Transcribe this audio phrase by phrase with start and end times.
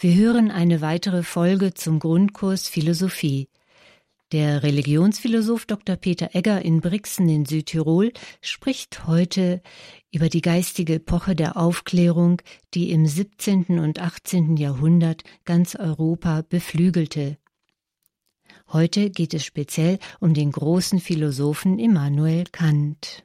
[0.00, 3.48] Wir hören eine weitere Folge zum Grundkurs Philosophie.
[4.30, 5.96] Der Religionsphilosoph Dr.
[5.96, 9.60] Peter Egger in Brixen in Südtirol spricht heute
[10.12, 12.40] über die geistige Epoche der Aufklärung,
[12.74, 13.80] die im 17.
[13.80, 14.56] und 18.
[14.56, 17.36] Jahrhundert ganz Europa beflügelte.
[18.68, 23.24] Heute geht es speziell um den großen Philosophen Immanuel Kant.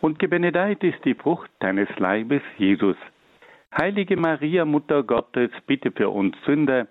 [0.00, 2.96] und gebenedeit ist die Frucht deines Leibes, Jesus.
[3.76, 6.86] Heilige Maria, Mutter Gottes, bitte für uns Sünder,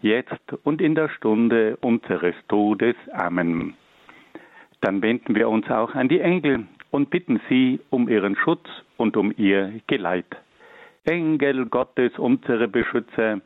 [0.00, 2.96] jetzt und in der Stunde unseres Todes.
[3.12, 3.74] Amen.
[4.80, 9.16] Dann wenden wir uns auch an die Engel und bitten sie um ihren Schutz und
[9.16, 10.36] um ihr Geleit.
[11.04, 13.40] Engel Gottes, unsere Beschützer,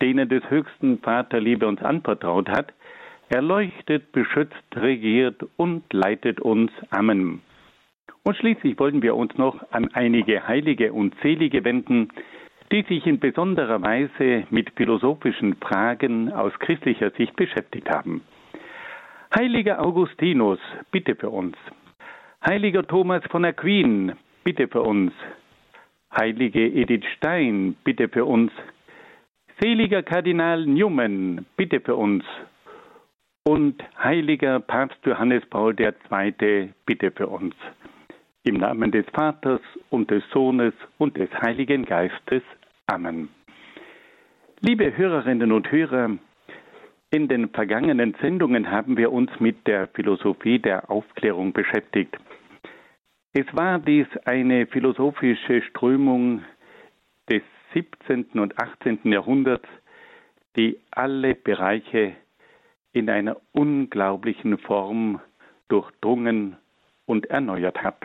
[0.00, 2.72] denen des höchsten Vater Liebe uns anvertraut hat,
[3.28, 6.70] erleuchtet, beschützt, regiert und leitet uns.
[6.90, 7.40] Amen.
[8.24, 12.08] Und schließlich wollen wir uns noch an einige Heilige und Selige wenden,
[12.72, 18.22] die sich in besonderer Weise mit philosophischen Fragen aus christlicher Sicht beschäftigt haben.
[19.36, 20.58] Heiliger Augustinus,
[20.90, 21.56] bitte für uns.
[22.46, 25.12] Heiliger Thomas von Aquin, bitte für uns.
[26.16, 28.50] Heilige Edith Stein, bitte für uns.
[29.60, 32.24] Seliger Kardinal Newman, bitte für uns.
[33.44, 37.54] Und heiliger Papst Johannes Paul II, bitte für uns.
[38.46, 42.42] Im Namen des Vaters und des Sohnes und des Heiligen Geistes.
[42.86, 43.30] Amen.
[44.60, 46.18] Liebe Hörerinnen und Hörer,
[47.10, 52.18] in den vergangenen Sendungen haben wir uns mit der Philosophie der Aufklärung beschäftigt.
[53.32, 56.44] Es war dies eine philosophische Strömung
[57.30, 58.26] des 17.
[58.38, 58.98] und 18.
[59.04, 59.68] Jahrhunderts,
[60.54, 62.14] die alle Bereiche
[62.92, 65.18] in einer unglaublichen Form
[65.68, 66.58] durchdrungen
[67.06, 67.96] und erneuert hat.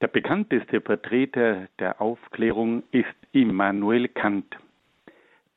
[0.00, 4.56] Der bekannteste Vertreter der Aufklärung ist Immanuel Kant,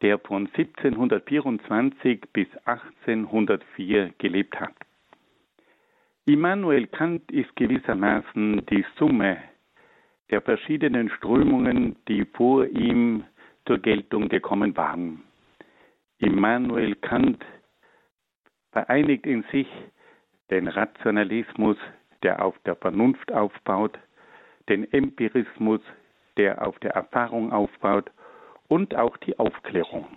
[0.01, 4.75] der von 1724 bis 1804 gelebt hat.
[6.25, 9.37] Immanuel Kant ist gewissermaßen die Summe
[10.29, 13.23] der verschiedenen Strömungen, die vor ihm
[13.65, 15.21] zur Geltung gekommen waren.
[16.17, 17.45] Immanuel Kant
[18.73, 19.67] vereinigt in sich
[20.49, 21.77] den Rationalismus,
[22.23, 23.97] der auf der Vernunft aufbaut,
[24.69, 25.81] den Empirismus,
[26.38, 28.12] der auf der Erfahrung aufbaut
[28.68, 30.07] und auch die Aufklärung.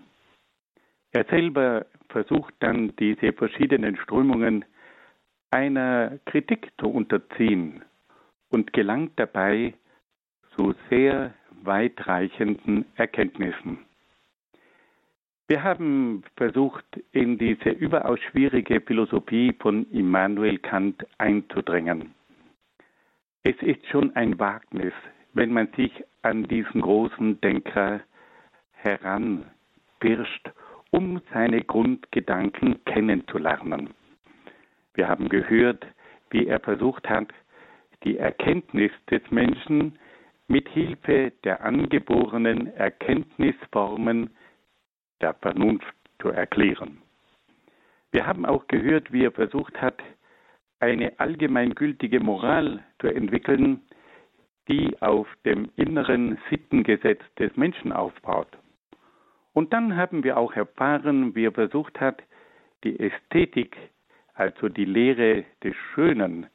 [1.12, 4.65] Er selber versucht dann diese verschiedenen Strömungen
[5.51, 7.84] einer Kritik zu unterziehen
[8.51, 9.75] und gelangt dabei
[10.55, 13.78] zu sehr weitreichenden Erkenntnissen.
[15.49, 22.16] Wir haben versucht, in diese überaus schwierige Philosophie von Immanuel Kant einzudrängen.
[23.49, 24.93] Es ist schon ein Wagnis,
[25.33, 25.93] wenn man sich
[26.23, 28.01] an diesen großen Denker
[28.73, 30.51] heranpirscht,
[30.91, 33.91] um seine Grundgedanken kennenzulernen.
[34.95, 35.87] Wir haben gehört,
[36.31, 37.29] wie er versucht hat,
[38.03, 39.97] die Erkenntnis des Menschen
[40.49, 44.31] mit Hilfe der angeborenen Erkenntnisformen
[45.21, 47.01] der Vernunft zu erklären.
[48.10, 50.03] Wir haben auch gehört, wie er versucht hat,
[50.81, 53.81] eine allgemeingültige Moral zu entwickeln,
[54.69, 58.49] die auf dem inneren Sittengesetz des Menschen aufbaut.
[59.53, 62.23] Und dann haben wir auch erfahren, wie er versucht hat,
[62.84, 63.77] die Ästhetik,
[64.34, 66.47] also die Lehre des Schönen,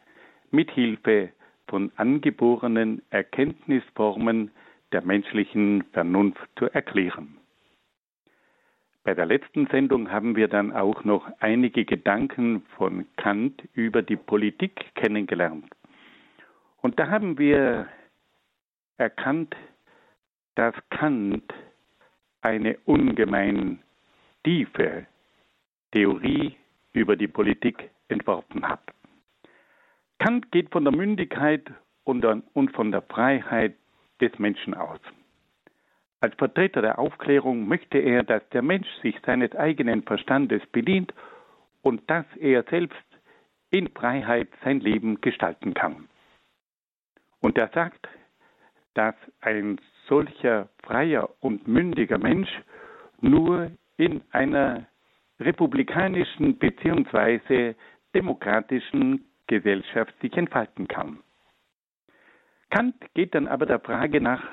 [0.51, 1.29] mithilfe
[1.67, 4.51] von angeborenen Erkenntnisformen
[4.91, 7.40] der menschlichen Vernunft zu erklären.
[9.03, 14.15] Bei der letzten Sendung haben wir dann auch noch einige Gedanken von Kant über die
[14.15, 15.65] Politik kennengelernt.
[16.81, 17.87] Und da haben wir
[18.97, 19.55] erkannt,
[20.55, 21.51] dass Kant
[22.41, 23.81] eine ungemein
[24.43, 25.07] tiefe
[25.91, 26.55] Theorie
[26.93, 28.81] über die Politik entworfen hat.
[30.19, 31.71] Kant geht von der Mündigkeit
[32.03, 32.23] und
[32.73, 33.75] von der Freiheit
[34.19, 34.99] des Menschen aus.
[36.21, 41.13] Als Vertreter der Aufklärung möchte er, dass der Mensch sich seines eigenen Verstandes bedient
[41.81, 42.95] und dass er selbst
[43.71, 46.07] in Freiheit sein Leben gestalten kann.
[47.39, 48.07] Und er sagt,
[48.93, 52.49] dass ein solcher freier und mündiger Mensch
[53.19, 54.85] nur in einer
[55.39, 57.73] republikanischen bzw.
[58.13, 61.17] demokratischen Gesellschaft sich entfalten kann.
[62.69, 64.43] Kant geht dann aber der Frage nach,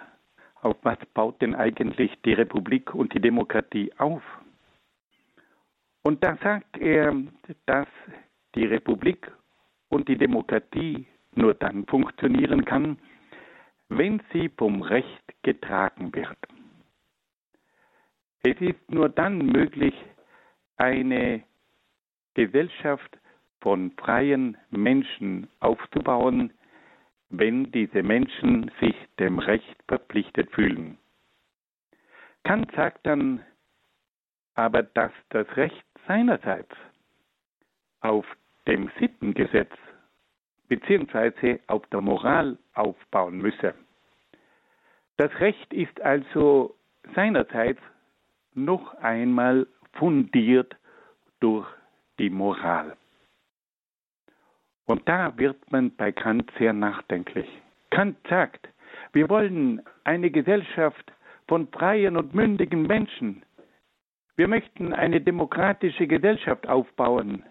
[0.62, 4.22] auf was baut denn eigentlich die Republik und die Demokratie auf?
[6.02, 7.14] Und da sagt er,
[7.66, 7.88] dass
[8.55, 9.31] die Republik
[9.88, 12.99] und die Demokratie nur dann funktionieren kann,
[13.88, 16.38] wenn sie vom Recht getragen wird.
[18.43, 19.94] Es ist nur dann möglich,
[20.76, 21.43] eine
[22.34, 23.19] Gesellschaft
[23.60, 26.52] von freien Menschen aufzubauen,
[27.30, 30.98] wenn diese Menschen sich dem Recht verpflichtet fühlen.
[32.44, 33.44] Kant sagt dann
[34.54, 36.75] aber, dass das Recht seinerseits
[38.00, 38.26] auf
[38.66, 39.72] dem Sittengesetz
[40.69, 41.58] bzw.
[41.66, 43.74] auf der Moral aufbauen müsse.
[45.16, 46.74] Das Recht ist also
[47.14, 47.81] seinerseits
[48.54, 50.76] noch einmal fundiert
[51.40, 51.66] durch
[52.19, 52.96] die Moral.
[54.88, 57.46] Und da wird man bei Kant sehr nachdenklich.
[57.90, 58.69] Kant sagt,
[59.12, 61.12] wir wollen eine Gesellschaft
[61.46, 63.43] von freien und mündigen Menschen.
[64.37, 67.43] Wir möchten eine demokratische Gesellschaft aufbauen.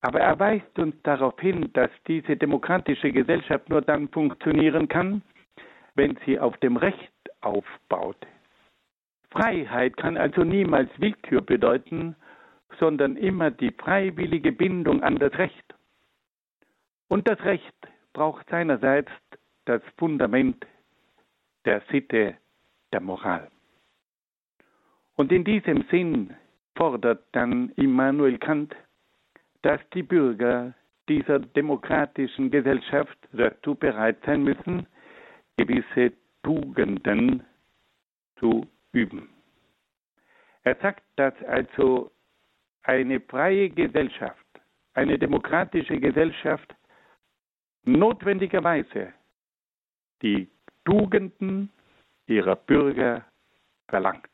[0.00, 5.20] Aber er weist uns darauf hin, dass diese demokratische Gesellschaft nur dann funktionieren kann,
[5.96, 7.12] wenn sie auf dem Recht
[7.42, 8.26] aufbaut.
[9.30, 12.16] Freiheit kann also niemals Willkür bedeuten,
[12.78, 15.74] sondern immer die freiwillige Bindung an das Recht.
[17.10, 17.74] Und das Recht
[18.12, 19.10] braucht seinerseits
[19.64, 20.64] das Fundament
[21.64, 22.36] der Sitte,
[22.92, 23.50] der Moral.
[25.16, 26.36] Und in diesem Sinn
[26.76, 28.76] fordert dann Immanuel Kant,
[29.62, 30.72] dass die Bürger
[31.08, 34.86] dieser demokratischen Gesellschaft dazu bereit sein müssen,
[35.56, 36.12] gewisse
[36.44, 37.42] Tugenden
[38.38, 39.28] zu üben.
[40.62, 42.12] Er sagt, dass also
[42.84, 44.46] eine freie Gesellschaft,
[44.94, 46.72] eine demokratische Gesellschaft
[47.84, 49.12] notwendigerweise
[50.22, 50.48] die
[50.84, 51.70] Tugenden
[52.26, 53.24] ihrer Bürger
[53.88, 54.28] verlangt.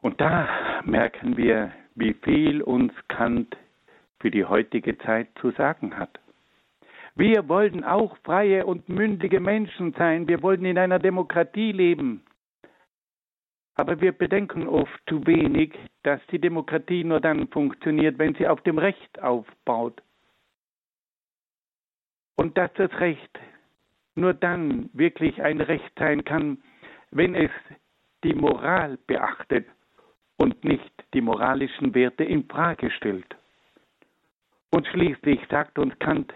[0.00, 3.56] Und da merken wir, wie viel uns Kant
[4.20, 6.18] für die heutige Zeit zu sagen hat.
[7.14, 10.28] Wir wollen auch freie und mündige Menschen sein.
[10.28, 12.22] Wir wollen in einer Demokratie leben.
[13.74, 18.60] Aber wir bedenken oft zu wenig, dass die Demokratie nur dann funktioniert, wenn sie auf
[18.62, 20.00] dem Recht aufbaut
[22.38, 23.38] und dass das Recht
[24.14, 26.62] nur dann wirklich ein Recht sein kann,
[27.10, 27.50] wenn es
[28.22, 29.66] die Moral beachtet
[30.36, 33.26] und nicht die moralischen Werte in Frage stellt.
[34.70, 36.32] Und schließlich sagt uns Kant,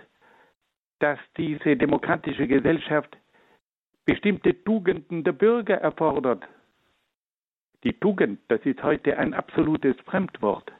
[0.98, 3.16] dass diese demokratische Gesellschaft
[4.04, 6.42] bestimmte Tugenden der Bürger erfordert.
[7.84, 10.72] Die Tugend, das ist heute ein absolutes Fremdwort.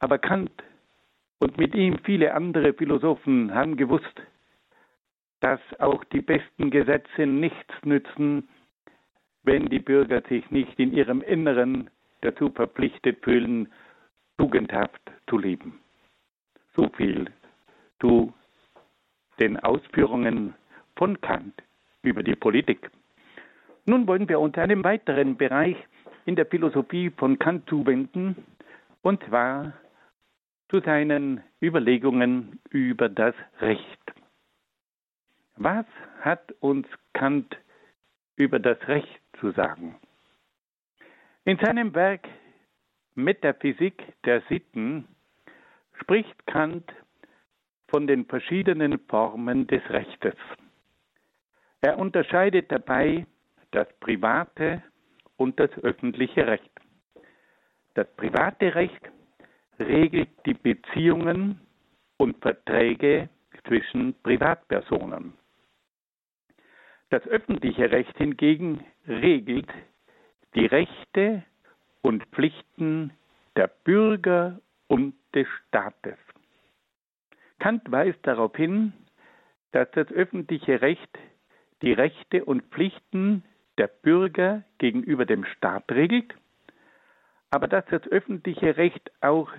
[0.00, 0.50] Aber Kant
[1.42, 4.22] und mit ihm viele andere Philosophen haben gewusst,
[5.40, 8.48] dass auch die besten Gesetze nichts nützen,
[9.42, 13.72] wenn die Bürger sich nicht in ihrem Inneren dazu verpflichtet fühlen,
[14.38, 15.80] tugendhaft zu leben.
[16.76, 17.28] So viel
[18.00, 18.32] zu
[19.40, 20.54] den Ausführungen
[20.94, 21.60] von Kant
[22.02, 22.88] über die Politik.
[23.84, 25.76] Nun wollen wir uns einem weiteren Bereich
[26.24, 28.36] in der Philosophie von Kant zuwenden,
[29.02, 29.72] und zwar
[30.72, 34.14] zu seinen Überlegungen über das Recht.
[35.56, 35.84] Was
[36.22, 37.58] hat uns Kant
[38.36, 39.96] über das Recht zu sagen?
[41.44, 42.26] In seinem Werk
[43.14, 45.06] Metaphysik der Sitten
[46.00, 46.90] spricht Kant
[47.88, 50.36] von den verschiedenen Formen des Rechtes.
[51.82, 53.26] Er unterscheidet dabei
[53.72, 54.82] das private
[55.36, 56.70] und das öffentliche Recht.
[57.92, 59.12] Das private Recht
[59.78, 61.60] regelt die Beziehungen
[62.16, 63.28] und Verträge
[63.66, 65.34] zwischen Privatpersonen.
[67.10, 69.68] Das öffentliche Recht hingegen regelt
[70.54, 71.42] die Rechte
[72.02, 73.12] und Pflichten
[73.56, 76.18] der Bürger und des Staates.
[77.58, 78.92] Kant weist darauf hin,
[79.72, 81.18] dass das öffentliche Recht
[81.82, 83.44] die Rechte und Pflichten
[83.78, 86.34] der Bürger gegenüber dem Staat regelt,
[87.52, 89.50] aber dass das öffentliche Recht auch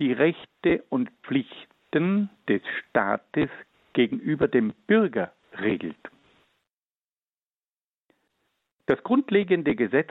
[0.00, 3.48] die Rechte und Pflichten des Staates
[3.92, 5.96] gegenüber dem Bürger regelt.
[8.86, 10.10] Das grundlegende Gesetz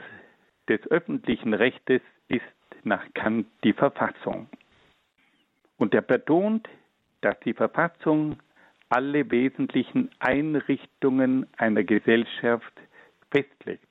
[0.68, 2.42] des öffentlichen Rechtes ist
[2.84, 4.48] nach Kant die Verfassung.
[5.76, 6.68] Und er betont,
[7.20, 8.38] dass die Verfassung
[8.88, 12.72] alle wesentlichen Einrichtungen einer Gesellschaft
[13.30, 13.89] festlegt.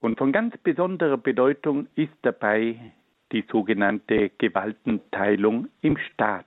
[0.00, 2.92] Und von ganz besonderer Bedeutung ist dabei
[3.32, 6.46] die sogenannte Gewaltenteilung im Staat.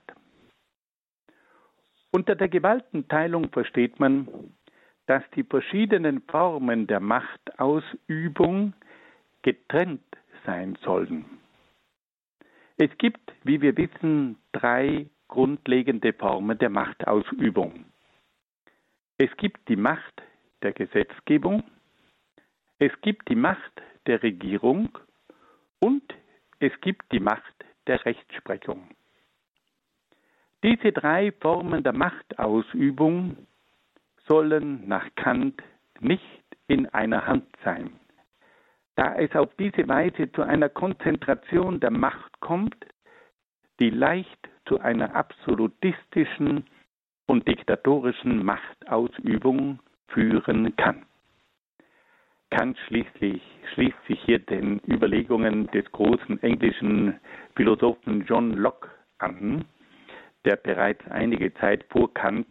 [2.10, 4.28] Unter der Gewaltenteilung versteht man,
[5.06, 8.74] dass die verschiedenen Formen der Machtausübung
[9.42, 10.02] getrennt
[10.44, 11.24] sein sollen.
[12.76, 17.84] Es gibt, wie wir wissen, drei grundlegende Formen der Machtausübung.
[19.18, 20.22] Es gibt die Macht
[20.62, 21.62] der Gesetzgebung,
[22.82, 24.88] es gibt die Macht der Regierung
[25.78, 26.02] und
[26.58, 27.54] es gibt die Macht
[27.86, 28.88] der Rechtsprechung.
[30.64, 33.36] Diese drei Formen der Machtausübung
[34.26, 35.62] sollen nach Kant
[36.00, 38.00] nicht in einer Hand sein.
[38.96, 42.84] Da es auf diese Weise zu einer Konzentration der Macht kommt,
[43.78, 46.66] die leicht zu einer absolutistischen
[47.26, 51.06] und diktatorischen Machtausübung führen kann.
[52.52, 53.40] Kant schließlich
[53.72, 57.18] schließt sich hier den Überlegungen des großen englischen
[57.56, 59.64] Philosophen John Locke an,
[60.44, 62.46] der bereits einige Zeit vor Kant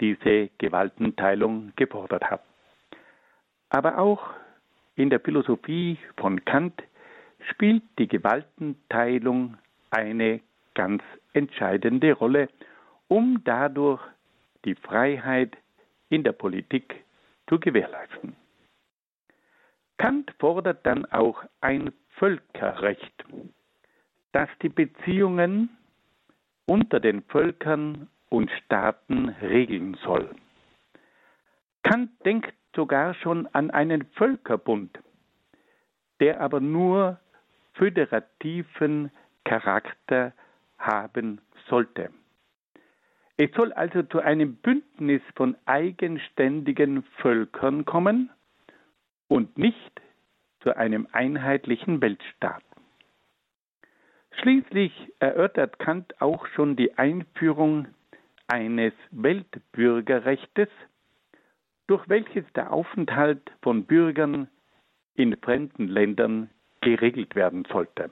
[0.00, 2.44] diese Gewaltenteilung gefordert hat.
[3.68, 4.30] Aber auch
[4.94, 6.80] in der Philosophie von Kant
[7.50, 9.56] spielt die Gewaltenteilung
[9.90, 10.40] eine
[10.74, 12.48] ganz entscheidende Rolle,
[13.08, 14.02] um dadurch
[14.64, 15.56] die Freiheit
[16.10, 16.94] in der Politik
[17.48, 18.36] zu gewährleisten.
[20.02, 23.24] Kant fordert dann auch ein Völkerrecht,
[24.32, 25.68] das die Beziehungen
[26.66, 30.28] unter den Völkern und Staaten regeln soll.
[31.84, 34.98] Kant denkt sogar schon an einen Völkerbund,
[36.18, 37.20] der aber nur
[37.74, 39.12] föderativen
[39.44, 40.32] Charakter
[40.78, 42.10] haben sollte.
[43.36, 48.30] Es soll also zu einem Bündnis von eigenständigen Völkern kommen
[49.32, 50.02] und nicht
[50.60, 52.62] zu einem einheitlichen Weltstaat.
[54.32, 57.88] Schließlich erörtert Kant auch schon die Einführung
[58.46, 60.68] eines Weltbürgerrechtes,
[61.86, 64.48] durch welches der Aufenthalt von Bürgern
[65.14, 66.50] in fremden Ländern
[66.82, 68.10] geregelt werden sollte.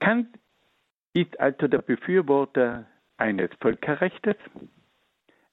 [0.00, 0.28] Kant
[1.12, 2.86] ist also der Befürworter
[3.18, 4.36] eines Völkerrechtes,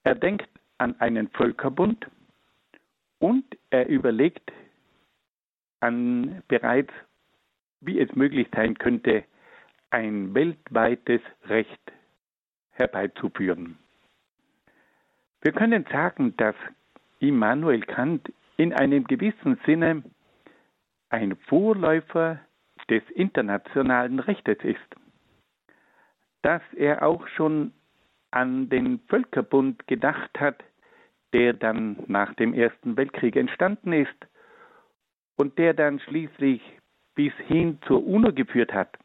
[0.06, 0.48] er denkt
[0.78, 2.08] an einen Völkerbund
[3.24, 4.52] und er überlegt
[5.80, 6.92] an bereits,
[7.80, 9.24] wie es möglich sein könnte,
[9.92, 11.94] ein weltweites Recht
[12.72, 13.78] herbeizuführen.
[15.42, 16.56] Wir können sagen, dass
[17.20, 20.04] Immanuel Kant in einem gewissen Sinne
[21.08, 22.42] ein Vorläufer
[22.90, 24.96] des internationalen Rechtes ist,
[26.42, 27.72] dass er auch schon
[28.32, 30.62] an den Völkerbund gedacht hat,
[31.34, 34.16] der dann nach dem Ersten Weltkrieg entstanden ist
[35.36, 36.62] und der dann schließlich
[37.16, 38.98] bis hin zur UNO geführt hat.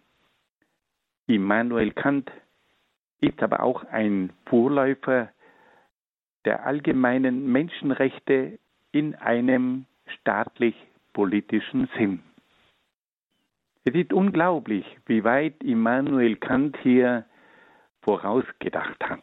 [1.26, 2.30] Immanuel Kant
[3.20, 5.30] ist aber auch ein Vorläufer
[6.44, 8.58] der allgemeinen Menschenrechte
[8.92, 9.86] in einem
[10.20, 12.22] staatlich-politischen Sinn.
[13.84, 17.24] Es ist unglaublich, wie weit Immanuel Kant hier
[18.02, 19.22] vorausgedacht hat.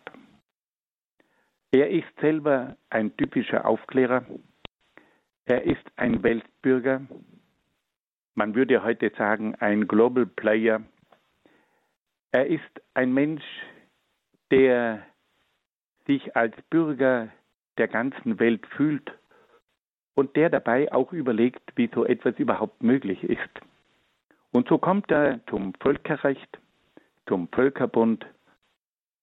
[1.75, 4.25] Er ist selber ein typischer Aufklärer.
[5.43, 7.01] Er ist ein Weltbürger.
[8.33, 10.83] Man würde heute sagen, ein Global Player.
[12.31, 13.43] Er ist ein Mensch,
[14.51, 15.05] der
[16.07, 17.27] sich als Bürger
[17.77, 19.11] der ganzen Welt fühlt
[20.13, 23.51] und der dabei auch überlegt, wie so etwas überhaupt möglich ist.
[24.53, 26.57] Und so kommt er zum Völkerrecht,
[27.27, 28.25] zum Völkerbund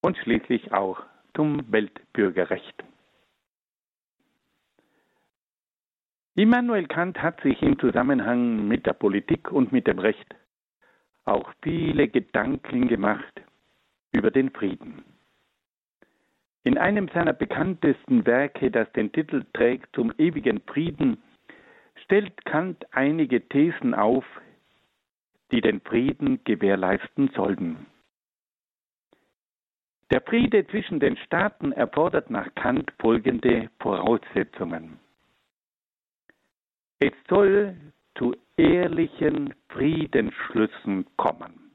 [0.03, 1.03] und schließlich auch
[1.35, 2.85] zum Weltbürgerrecht.
[6.35, 10.35] Immanuel Kant hat sich im Zusammenhang mit der Politik und mit dem Recht
[11.25, 13.43] auch viele Gedanken gemacht
[14.13, 15.05] über den Frieden.
[16.65, 21.23] In einem seiner bekanntesten Werke, das den Titel trägt Zum ewigen Frieden,
[22.05, 24.25] stellt Kant einige Thesen auf,
[25.51, 27.87] die den Frieden gewährleisten sollten.
[30.13, 35.01] Der Friede zwischen den Staaten erfordert nach Kant folgende Voraussetzungen.
[36.99, 37.75] Es soll
[38.19, 41.73] zu ehrlichen Friedensschlüssen kommen.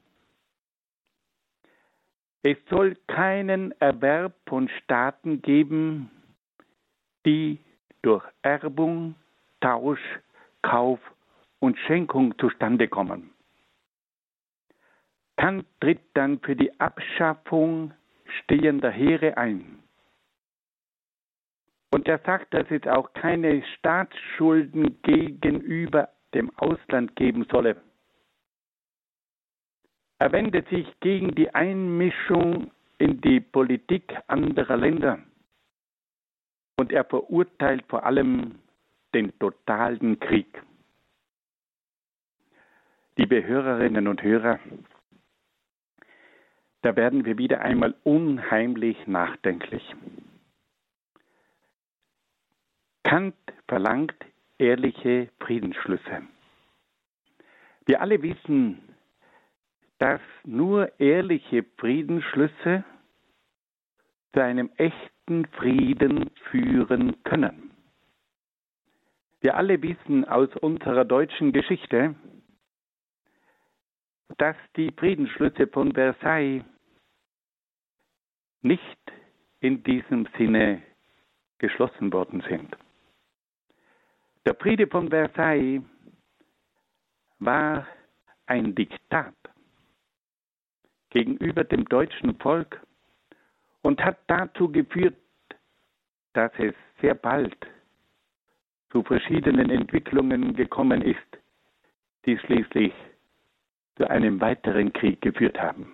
[2.44, 6.08] Es soll keinen Erwerb von Staaten geben,
[7.26, 7.58] die
[8.02, 9.16] durch Erbung,
[9.60, 10.20] Tausch,
[10.62, 11.00] Kauf
[11.58, 13.30] und Schenkung zustande kommen.
[15.36, 17.92] Kant tritt dann für die Abschaffung
[18.42, 19.82] stehender Heere ein.
[21.90, 27.80] Und er sagt, dass es auch keine Staatsschulden gegenüber dem Ausland geben solle.
[30.18, 35.20] Er wendet sich gegen die Einmischung in die Politik anderer Länder
[36.76, 38.58] und er verurteilt vor allem
[39.14, 40.62] den totalen Krieg.
[43.16, 44.60] Liebe Hörerinnen und Hörer,
[46.82, 49.82] da werden wir wieder einmal unheimlich nachdenklich.
[53.02, 53.34] Kant
[53.66, 54.14] verlangt
[54.58, 56.22] ehrliche Friedensschlüsse.
[57.86, 58.80] Wir alle wissen,
[59.98, 62.84] dass nur ehrliche Friedensschlüsse
[64.32, 67.70] zu einem echten Frieden führen können.
[69.40, 72.14] Wir alle wissen aus unserer deutschen Geschichte,
[74.36, 76.64] dass die Friedensschlüsse von Versailles
[78.60, 78.98] nicht
[79.60, 80.82] in diesem Sinne
[81.58, 82.76] geschlossen worden sind.
[84.44, 85.82] Der Friede von Versailles
[87.38, 87.86] war
[88.46, 89.34] ein Diktat
[91.10, 92.80] gegenüber dem deutschen Volk
[93.82, 95.16] und hat dazu geführt,
[96.34, 97.56] dass es sehr bald
[98.90, 101.38] zu verschiedenen Entwicklungen gekommen ist,
[102.26, 102.92] die schließlich
[103.98, 105.92] zu einem weiteren Krieg geführt haben.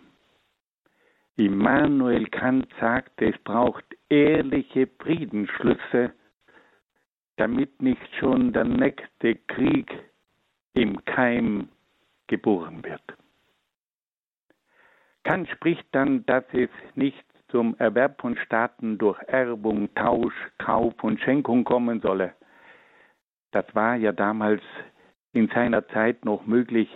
[1.37, 6.13] Immanuel Kant sagt, es braucht ehrliche Friedensschlüsse,
[7.37, 9.91] damit nicht schon der nächste Krieg
[10.75, 11.69] im Keim
[12.29, 13.03] geboren wird.
[15.25, 21.21] Kant spricht dann, dass es nicht zum Erwerb von Staaten durch Erbung, Tausch, Kauf und
[21.21, 22.35] Schenkung kommen solle.
[23.51, 24.63] Das war ja damals
[25.33, 26.89] in seiner Zeit noch möglich,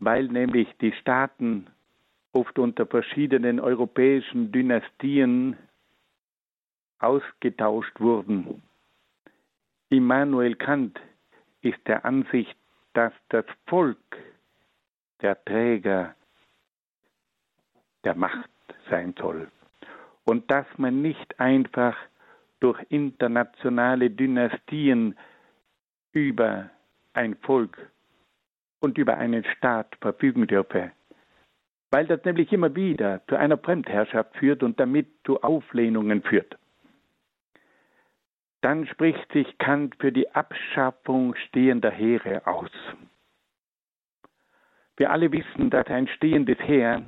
[0.00, 1.66] weil nämlich die Staaten
[2.32, 5.56] oft unter verschiedenen europäischen Dynastien
[6.98, 8.62] ausgetauscht wurden.
[9.90, 11.00] Immanuel Kant
[11.60, 12.56] ist der Ansicht,
[12.94, 13.98] dass das Volk
[15.20, 16.14] der Träger
[18.04, 18.50] der Macht
[18.88, 19.50] sein soll.
[20.24, 21.96] Und dass man nicht einfach
[22.60, 25.16] durch internationale Dynastien
[26.12, 26.70] über
[27.12, 27.90] ein Volk
[28.80, 30.92] und über einen Staat verfügen dürfe,
[31.90, 36.58] weil das nämlich immer wieder zu einer Fremdherrschaft führt und damit zu Auflehnungen führt.
[38.62, 42.70] Dann spricht sich Kant für die Abschaffung stehender Heere aus.
[44.96, 47.02] Wir alle wissen, dass ein stehendes Heer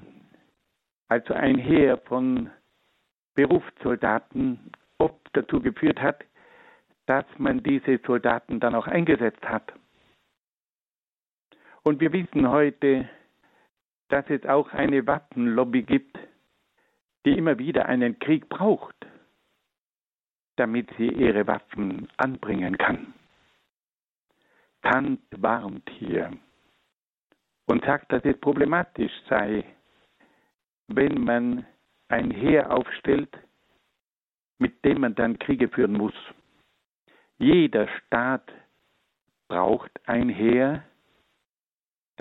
[1.13, 2.49] also ein Heer von
[3.35, 6.25] Berufssoldaten, oft dazu geführt hat,
[7.05, 9.75] dass man diese Soldaten dann auch eingesetzt hat.
[11.85, 13.09] Und wir wissen heute,
[14.09, 16.18] dass es auch eine Waffenlobby gibt,
[17.25, 18.95] die immer wieder einen Krieg braucht,
[20.57, 23.14] damit sie ihre Waffen anbringen kann.
[24.83, 26.33] Kant warnt hier
[27.66, 29.64] und sagt, dass es problematisch sei,
[30.88, 31.66] wenn man
[32.09, 33.37] ein Heer aufstellt,
[34.59, 36.14] mit dem man dann Kriege führen muss.
[37.38, 38.53] Jeder Staat
[39.49, 40.85] braucht ein Heer,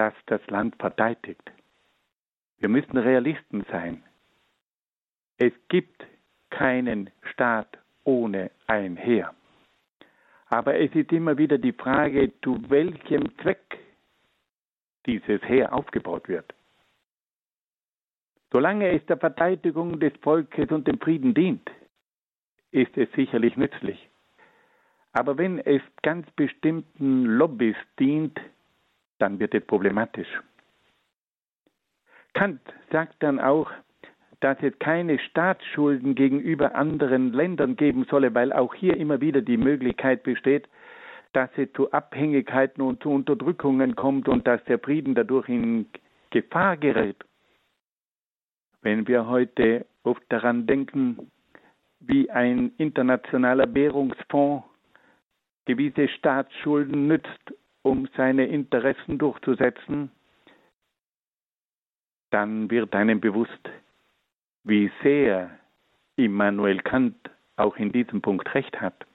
[0.01, 1.51] das das Land verteidigt.
[2.57, 4.03] Wir müssen Realisten sein.
[5.37, 6.03] Es gibt
[6.49, 9.35] keinen Staat ohne ein Heer.
[10.47, 13.77] Aber es ist immer wieder die Frage, zu welchem Zweck
[15.05, 16.51] dieses Heer aufgebaut wird.
[18.51, 21.69] Solange es der Verteidigung des Volkes und dem Frieden dient,
[22.71, 24.09] ist es sicherlich nützlich.
[25.13, 28.39] Aber wenn es ganz bestimmten Lobbys dient,
[29.21, 30.27] dann wird es problematisch.
[32.33, 33.71] Kant sagt dann auch,
[34.39, 39.57] dass es keine Staatsschulden gegenüber anderen Ländern geben solle, weil auch hier immer wieder die
[39.57, 40.67] Möglichkeit besteht,
[41.33, 45.85] dass es zu Abhängigkeiten und zu Unterdrückungen kommt und dass der Frieden dadurch in
[46.31, 47.17] Gefahr gerät.
[48.81, 51.31] Wenn wir heute oft daran denken,
[51.99, 54.65] wie ein internationaler Währungsfonds
[55.65, 60.11] gewisse Staatsschulden nützt, um seine Interessen durchzusetzen,
[62.29, 63.69] dann wird einem bewusst,
[64.63, 65.49] wie sehr
[66.15, 67.15] Immanuel Kant
[67.55, 69.05] auch in diesem Punkt recht hat.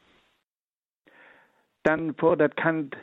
[1.83, 2.97] Dann fordert Kant,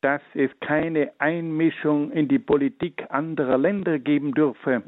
[0.00, 4.82] dass es keine Einmischung in die Politik anderer Länder geben dürfe.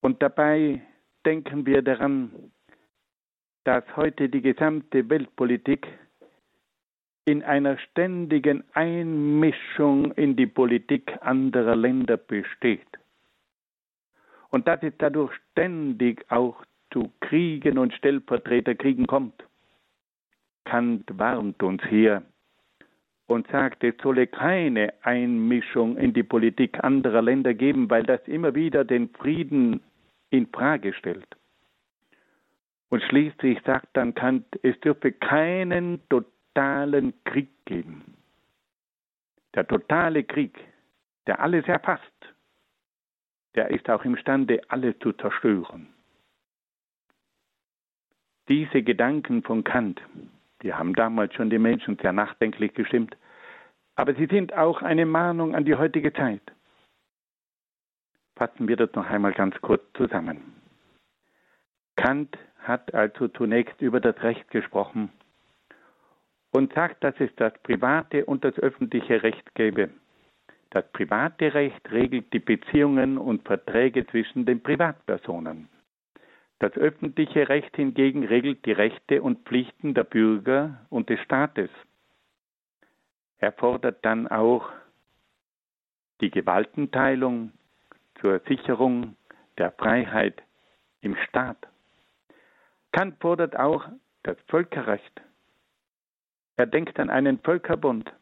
[0.00, 0.80] Und dabei
[1.24, 2.50] denken wir daran,
[3.64, 5.86] dass heute die gesamte Weltpolitik
[7.24, 12.86] in einer ständigen Einmischung in die Politik anderer Länder besteht.
[14.50, 19.44] Und dass es dadurch ständig auch zu Kriegen und Stellvertreterkriegen kommt.
[20.64, 22.22] Kant warnt uns hier
[23.26, 28.54] und sagt, es solle keine Einmischung in die Politik anderer Länder geben, weil das immer
[28.54, 29.80] wieder den Frieden
[30.30, 31.36] in Frage stellt.
[32.90, 36.00] Und schließlich sagt dann Kant, es dürfe keinen
[36.54, 38.16] totalen Krieg geben.
[39.54, 40.58] Der totale Krieg,
[41.26, 42.02] der alles erfasst,
[43.54, 45.88] der ist auch imstande, alles zu zerstören.
[48.48, 50.00] Diese Gedanken von Kant,
[50.62, 53.16] die haben damals schon die Menschen sehr nachdenklich gestimmt,
[53.94, 56.42] aber sie sind auch eine Mahnung an die heutige Zeit.
[58.36, 60.54] Fassen wir das noch einmal ganz kurz zusammen.
[61.96, 65.10] Kant hat also zunächst über das Recht gesprochen
[66.52, 69.90] und sagt, dass es das private und das öffentliche Recht gäbe.
[70.70, 75.68] Das private Recht regelt die Beziehungen und Verträge zwischen den Privatpersonen.
[76.60, 81.70] Das öffentliche Recht hingegen regelt die Rechte und Pflichten der Bürger und des Staates.
[83.38, 84.70] Er fordert dann auch
[86.20, 87.52] die Gewaltenteilung
[88.20, 89.16] zur Sicherung
[89.58, 90.40] der Freiheit
[91.00, 91.66] im Staat.
[92.92, 93.84] Kant fordert auch
[94.22, 95.20] das Völkerrecht.
[96.56, 98.12] Er denkt an einen Völkerbund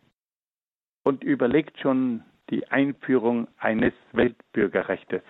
[1.03, 5.23] und überlegt schon die Einführung eines Weltbürgerrechtes.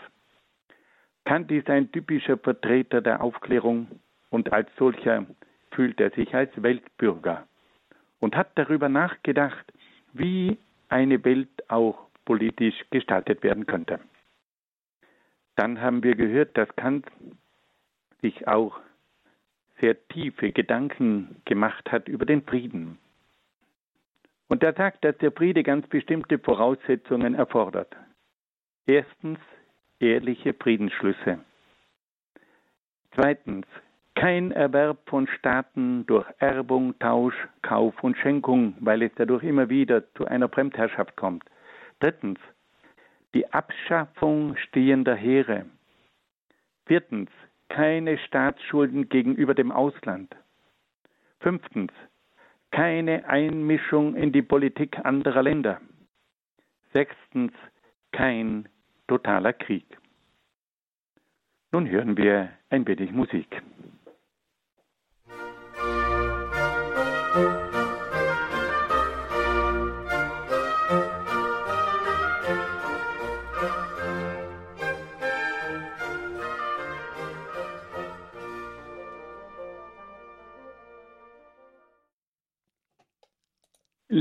[1.25, 5.27] Kant ist ein typischer Vertreter der Aufklärung und als solcher
[5.71, 7.47] fühlt er sich als Weltbürger
[8.21, 9.73] und hat darüber nachgedacht,
[10.13, 10.59] wie
[10.89, 14.01] eine Welt auch politisch gestaltet werden könnte.
[15.57, 17.07] Dann haben wir gehört, dass Kant
[18.23, 18.81] sich auch
[19.81, 22.99] sehr tiefe Gedanken gemacht hat über den Frieden.
[24.49, 27.95] Und er sagt, dass der Friede ganz bestimmte Voraussetzungen erfordert.
[28.87, 29.39] Erstens
[30.01, 31.39] ehrliche Friedensschlüsse.
[33.15, 33.67] Zweitens
[34.15, 40.13] kein Erwerb von Staaten durch Erbung, Tausch, Kauf und Schenkung, weil es dadurch immer wieder
[40.15, 41.45] zu einer Fremdherrschaft kommt.
[42.01, 42.39] Drittens
[43.35, 45.67] die Abschaffung stehender Heere.
[46.87, 47.31] Viertens
[47.71, 50.37] keine Staatsschulden gegenüber dem Ausland.
[51.39, 51.93] Fünftens,
[52.71, 55.81] keine Einmischung in die Politik anderer Länder.
[56.93, 57.53] Sechstens,
[58.13, 58.69] kein
[59.07, 59.87] totaler Krieg.
[61.73, 63.63] Nun hören wir ein wenig Musik.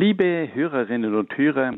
[0.01, 1.73] Liebe Hörerinnen und Hörer,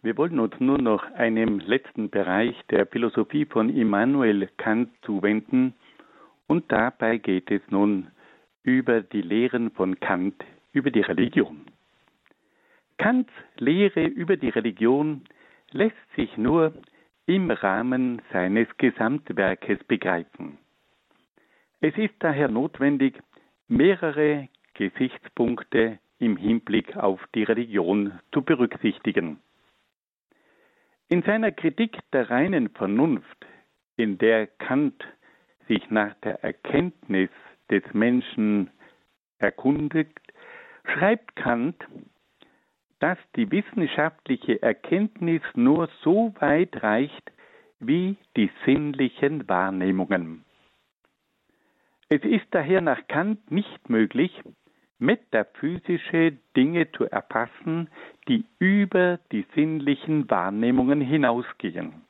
[0.00, 5.74] wir wollen uns nur noch einem letzten Bereich der Philosophie von Immanuel Kant zuwenden
[6.46, 8.12] und dabei geht es nun
[8.62, 10.36] über die Lehren von Kant
[10.72, 11.62] über die Religion.
[12.96, 15.24] Kants Lehre über die Religion
[15.72, 16.74] lässt sich nur
[17.26, 20.58] im Rahmen seines Gesamtwerkes begreifen.
[21.80, 23.20] Es ist daher notwendig,
[23.66, 29.40] mehrere Gesichtspunkte im Hinblick auf die Religion zu berücksichtigen.
[31.08, 33.46] In seiner Kritik der reinen Vernunft,
[33.96, 35.04] in der Kant
[35.68, 37.30] sich nach der Erkenntnis
[37.70, 38.70] des Menschen
[39.38, 40.18] erkundigt,
[40.84, 41.76] schreibt Kant,
[43.00, 47.32] dass die wissenschaftliche Erkenntnis nur so weit reicht
[47.80, 50.44] wie die sinnlichen Wahrnehmungen.
[52.08, 54.32] Es ist daher nach Kant nicht möglich,
[55.04, 57.88] metaphysische Dinge zu erfassen,
[58.28, 62.02] die über die sinnlichen Wahrnehmungen hinausgehen.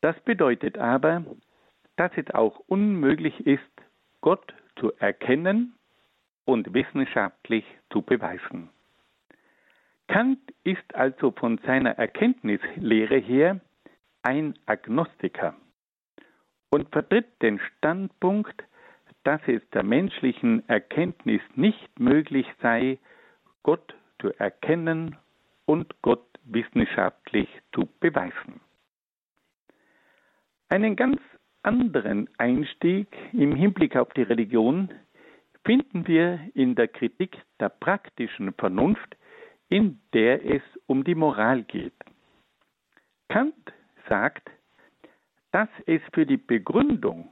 [0.00, 1.24] Das bedeutet aber,
[1.96, 3.62] dass es auch unmöglich ist,
[4.20, 5.74] Gott zu erkennen
[6.44, 8.70] und wissenschaftlich zu beweisen.
[10.08, 13.60] Kant ist also von seiner Erkenntnislehre her
[14.22, 15.54] ein Agnostiker
[16.70, 18.62] und vertritt den Standpunkt,
[19.26, 22.98] dass es der menschlichen Erkenntnis nicht möglich sei,
[23.64, 25.16] Gott zu erkennen
[25.64, 28.60] und Gott wissenschaftlich zu beweisen.
[30.68, 31.20] Einen ganz
[31.64, 34.90] anderen Einstieg im Hinblick auf die Religion
[35.64, 39.16] finden wir in der Kritik der praktischen Vernunft,
[39.68, 41.94] in der es um die Moral geht.
[43.28, 43.72] Kant
[44.08, 44.48] sagt,
[45.50, 47.28] dass es für die Begründung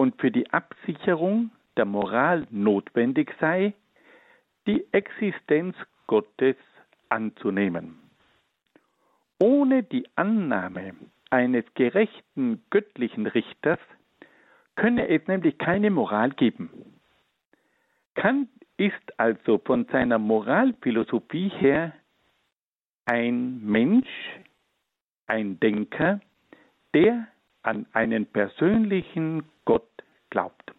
[0.00, 3.74] und für die Absicherung der Moral notwendig sei,
[4.66, 6.56] die Existenz Gottes
[7.10, 7.98] anzunehmen.
[9.38, 10.94] Ohne die Annahme
[11.28, 13.78] eines gerechten göttlichen Richters
[14.74, 16.70] könne es nämlich keine Moral geben.
[18.14, 21.92] Kant ist also von seiner Moralphilosophie her
[23.04, 24.08] ein Mensch,
[25.26, 26.20] ein Denker,
[26.94, 27.26] der
[27.62, 29.89] an einen persönlichen Gott
[30.30, 30.72] glaubt.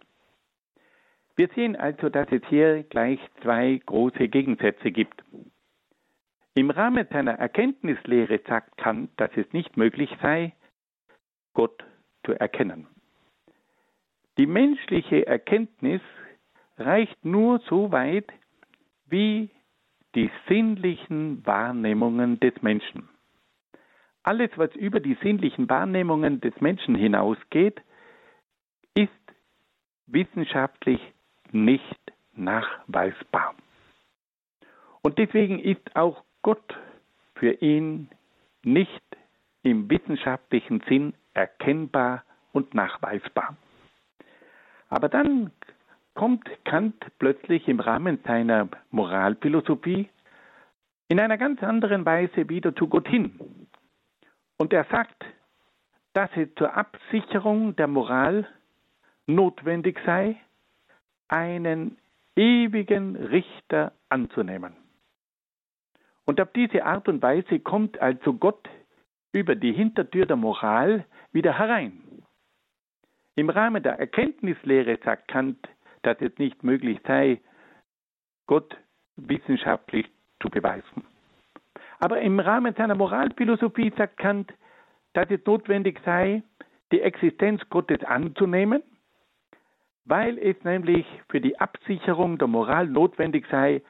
[1.36, 5.24] Wir sehen also, dass es hier gleich zwei große Gegensätze gibt.
[6.54, 10.54] Im Rahmen seiner Erkenntnislehre sagt Kant, dass es nicht möglich sei,
[11.54, 11.84] Gott
[12.26, 12.88] zu erkennen.
[14.38, 16.02] Die menschliche Erkenntnis
[16.78, 18.28] reicht nur so weit
[19.08, 19.50] wie
[20.16, 23.10] die sinnlichen Wahrnehmungen des Menschen.
[24.24, 27.82] Alles, was über die sinnlichen Wahrnehmungen des Menschen hinausgeht,
[30.14, 31.02] wissenschaftlich
[31.52, 32.00] nicht
[32.34, 33.56] nachweisbar.
[35.02, 36.76] Und deswegen ist auch Gott
[37.36, 38.10] für ihn
[38.64, 39.02] nicht
[39.64, 43.56] im wissenschaftlichen Sinn erkennbar und nachweisbar.
[44.90, 45.52] Aber dann
[46.14, 50.10] kommt Kant plötzlich im Rahmen seiner Moralphilosophie
[51.08, 53.40] in einer ganz anderen Weise wieder zu Gott hin.
[54.58, 55.26] Und er sagt,
[56.14, 58.48] dass es zur Absicherung der Moral
[59.28, 60.38] notwendig sei,
[61.28, 61.98] einen
[62.36, 64.76] ewigen Richter anzunehmen.
[66.26, 68.70] Und auf diese Art und Weise kommt also Gott
[69.32, 72.02] über die Hintertür der Moral wieder herein.
[73.36, 75.68] Im Rahmen der Erkenntnislehre sagt Kant,
[76.04, 77.40] dass es nicht möglich sei,
[78.46, 78.76] Gott
[79.16, 80.08] wissenschaftlich
[80.42, 81.06] zu beweisen.
[82.00, 84.54] Aber im Rahmen seiner Moralphilosophie sagt Kant,
[85.14, 86.44] dass es notwendig sei,
[86.92, 88.84] die Existenz Gottes anzunehmen,
[90.12, 93.82] weil es nämlich für die Absicherung der Moral notwendig sei,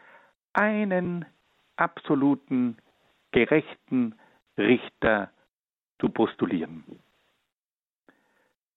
[0.54, 1.26] einen
[1.78, 2.78] absoluten,
[3.32, 4.14] gerechten
[4.56, 5.32] Richter
[6.00, 6.84] zu postulieren.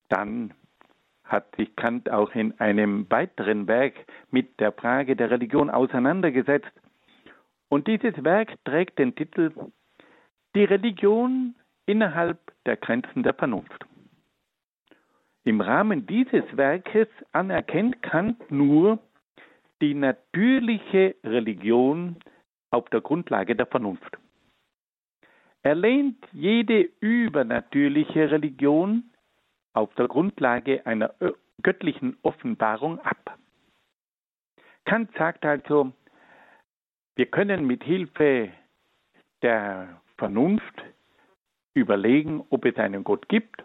[0.08, 0.54] Dann
[1.24, 3.92] hat sich Kant auch in einem weiteren Werk
[4.30, 6.72] mit der Frage der Religion auseinandergesetzt.
[7.68, 9.52] Und dieses Werk trägt den Titel
[10.54, 11.54] Die Religion
[11.84, 13.84] innerhalb der Grenzen der Vernunft.
[15.44, 18.98] Im Rahmen dieses Werkes anerkennt Kant nur
[19.82, 22.16] die natürliche Religion
[22.70, 24.18] auf der Grundlage der Vernunft.
[25.62, 29.10] Er lehnt jede übernatürliche Religion
[29.74, 31.14] auf der Grundlage einer
[31.62, 33.38] göttlichen Offenbarung ab.
[34.84, 35.92] Kant sagt also,
[37.16, 38.50] wir können mit Hilfe
[39.42, 40.84] der Vernunft
[41.74, 43.64] überlegen, ob es einen Gott gibt.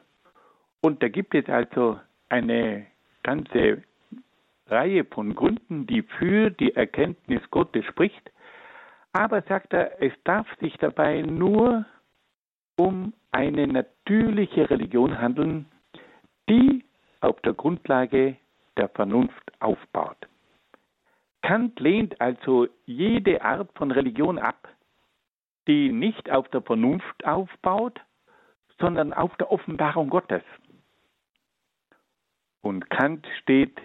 [0.82, 2.86] Und da gibt es also eine
[3.24, 3.84] ganze
[4.68, 8.32] Reihe von Gründen, die für die Erkenntnis Gottes spricht.
[9.12, 11.86] Aber sagt er, es darf sich dabei nur
[12.78, 15.66] um eine natürliche Religion handeln,
[16.50, 16.86] die
[17.22, 18.38] auf der Grundlage
[18.78, 20.18] der Vernunft aufbaut.
[21.42, 24.68] Kant lehnt also jede Art von Religion ab,
[25.68, 28.00] die nicht auf der Vernunft aufbaut,
[28.80, 30.44] sondern auf der Offenbarung Gottes.
[32.62, 33.80] Und Kant steht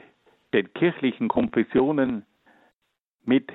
[0.53, 2.25] den kirchlichen Konfessionen
[3.25, 3.53] mit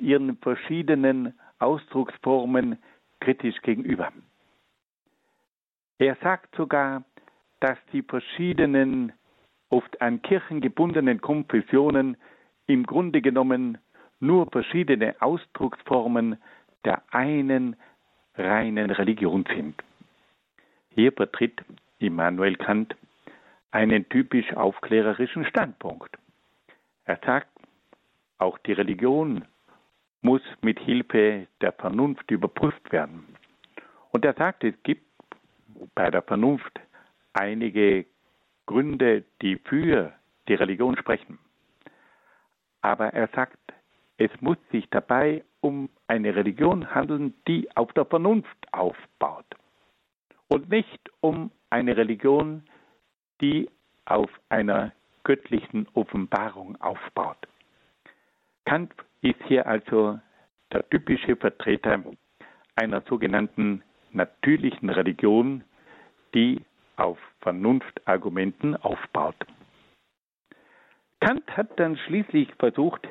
[0.00, 2.78] ihren verschiedenen Ausdrucksformen
[3.20, 4.12] kritisch gegenüber.
[5.98, 7.04] Er sagt sogar,
[7.60, 9.12] dass die verschiedenen,
[9.68, 12.16] oft an Kirchen gebundenen Konfessionen
[12.66, 13.78] im Grunde genommen
[14.20, 16.36] nur verschiedene Ausdrucksformen
[16.84, 17.76] der einen
[18.36, 19.82] reinen Religion sind.
[20.90, 21.60] Hier vertritt
[21.98, 22.94] Immanuel Kant
[23.70, 26.16] einen typisch aufklärerischen Standpunkt.
[27.04, 27.48] Er sagt,
[28.38, 29.44] auch die Religion
[30.22, 33.36] muss mit Hilfe der Vernunft überprüft werden.
[34.10, 35.06] Und er sagt, es gibt
[35.94, 36.80] bei der Vernunft
[37.32, 38.06] einige
[38.66, 40.12] Gründe, die für
[40.48, 41.38] die Religion sprechen.
[42.80, 43.58] Aber er sagt,
[44.16, 49.46] es muss sich dabei um eine Religion handeln, die auf der Vernunft aufbaut
[50.48, 52.64] und nicht um eine Religion,
[53.40, 53.68] die
[54.04, 54.92] auf einer
[55.24, 57.36] göttlichen Offenbarung aufbaut.
[58.64, 60.18] Kant ist hier also
[60.72, 62.02] der typische Vertreter
[62.76, 65.64] einer sogenannten natürlichen Religion,
[66.34, 66.62] die
[66.96, 69.36] auf Vernunftargumenten aufbaut.
[71.20, 73.06] Kant hat dann schließlich versucht,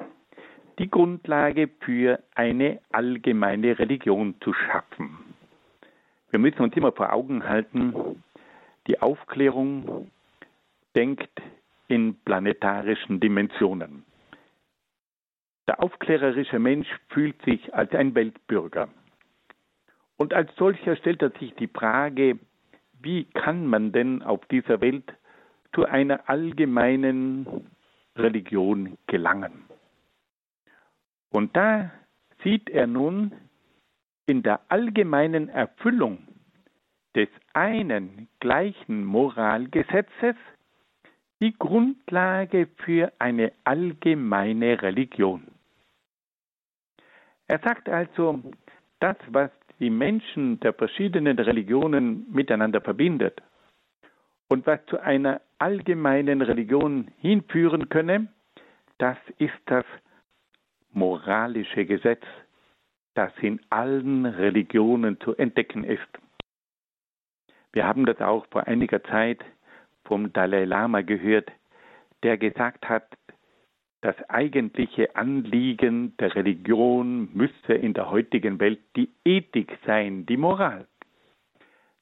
[0.79, 5.17] die Grundlage für eine allgemeine Religion zu schaffen.
[6.29, 8.23] Wir müssen uns immer vor Augen halten,
[8.85, 10.11] die Aufklärung
[10.97, 11.41] denkt
[11.87, 14.03] in planetarischen Dimensionen.
[15.67, 18.89] Der aufklärerische Mensch fühlt sich als ein Weltbürger.
[20.17, 22.39] Und als solcher stellt er sich die Frage,
[22.99, 25.13] wie kann man denn auf dieser Welt
[25.75, 27.69] zu einer allgemeinen
[28.15, 29.65] Religion gelangen?
[31.29, 31.91] Und da
[32.43, 33.33] sieht er nun
[34.25, 36.27] in der allgemeinen Erfüllung
[37.15, 40.35] des einen gleichen Moralgesetzes
[41.39, 45.47] die Grundlage für eine allgemeine Religion.
[47.47, 48.41] Er sagt also,
[48.99, 53.41] das, was die Menschen der verschiedenen Religionen miteinander verbindet
[54.49, 58.27] und was zu einer allgemeinen Religion hinführen könne,
[58.97, 59.85] das ist das
[60.91, 62.23] moralische Gesetz,
[63.13, 66.07] das in allen Religionen zu entdecken ist.
[67.71, 69.43] Wir haben das auch vor einiger Zeit
[70.07, 71.51] vom Dalai Lama gehört,
[72.23, 73.05] der gesagt hat,
[74.01, 80.87] das eigentliche Anliegen der Religion müsse in der heutigen Welt die Ethik sein, die Moral.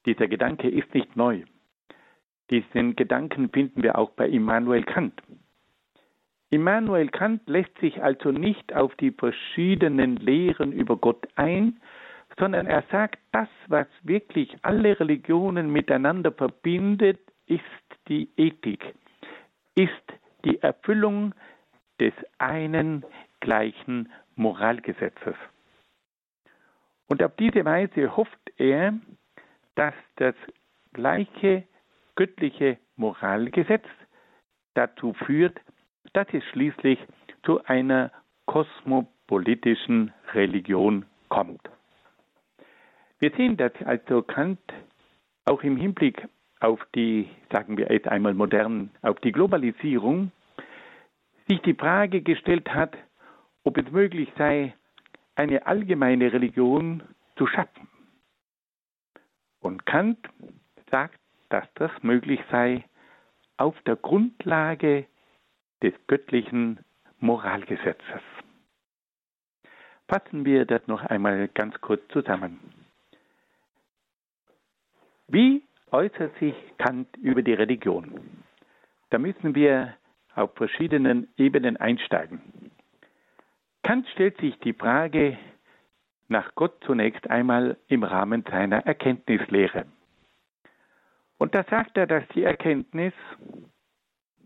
[0.06, 1.44] Dieser Gedanke ist nicht neu.
[2.52, 5.20] Diesen Gedanken finden wir auch bei Immanuel Kant.
[6.52, 11.80] Immanuel Kant lässt sich also nicht auf die verschiedenen Lehren über Gott ein,
[12.38, 17.62] sondern er sagt, das, was wirklich alle Religionen miteinander verbindet, ist
[18.08, 18.96] die Ethik,
[19.76, 19.92] ist
[20.44, 21.34] die Erfüllung
[22.00, 23.06] des einen
[23.40, 25.36] gleichen Moralgesetzes.
[27.08, 28.94] Und auf diese Weise hofft er,
[29.76, 30.36] dass das
[30.94, 31.64] gleiche
[32.16, 33.86] göttliche Moralgesetz
[34.74, 35.60] dazu führt,
[36.14, 37.00] dass es schließlich
[37.44, 38.12] zu einer
[38.46, 41.70] kosmopolitischen Religion kommt.
[43.20, 44.60] Wir sehen, dass also Kant
[45.46, 46.28] auch im Hinblick
[46.66, 50.32] auf die, sagen wir jetzt einmal modern, auf die Globalisierung
[51.48, 52.98] sich die Frage gestellt hat,
[53.64, 54.74] ob es möglich sei,
[55.36, 57.04] eine allgemeine Religion
[57.38, 57.88] zu schaffen.
[59.60, 60.18] Und Kant
[60.90, 62.84] sagt, dass das möglich sei
[63.58, 65.06] auf der Grundlage
[65.84, 66.80] des göttlichen
[67.20, 68.22] Moralgesetzes.
[70.08, 72.60] Fassen wir das noch einmal ganz kurz zusammen.
[75.28, 75.64] Wie
[75.96, 78.20] äußert sich Kant über die Religion?
[79.12, 79.94] Da müssen wir
[80.36, 82.42] auf verschiedenen Ebenen einsteigen.
[83.82, 85.38] Kant stellt sich die Frage
[86.28, 89.86] nach Gott zunächst einmal im Rahmen seiner Erkenntnislehre.
[91.38, 93.14] Und da sagt er, dass die Erkenntnis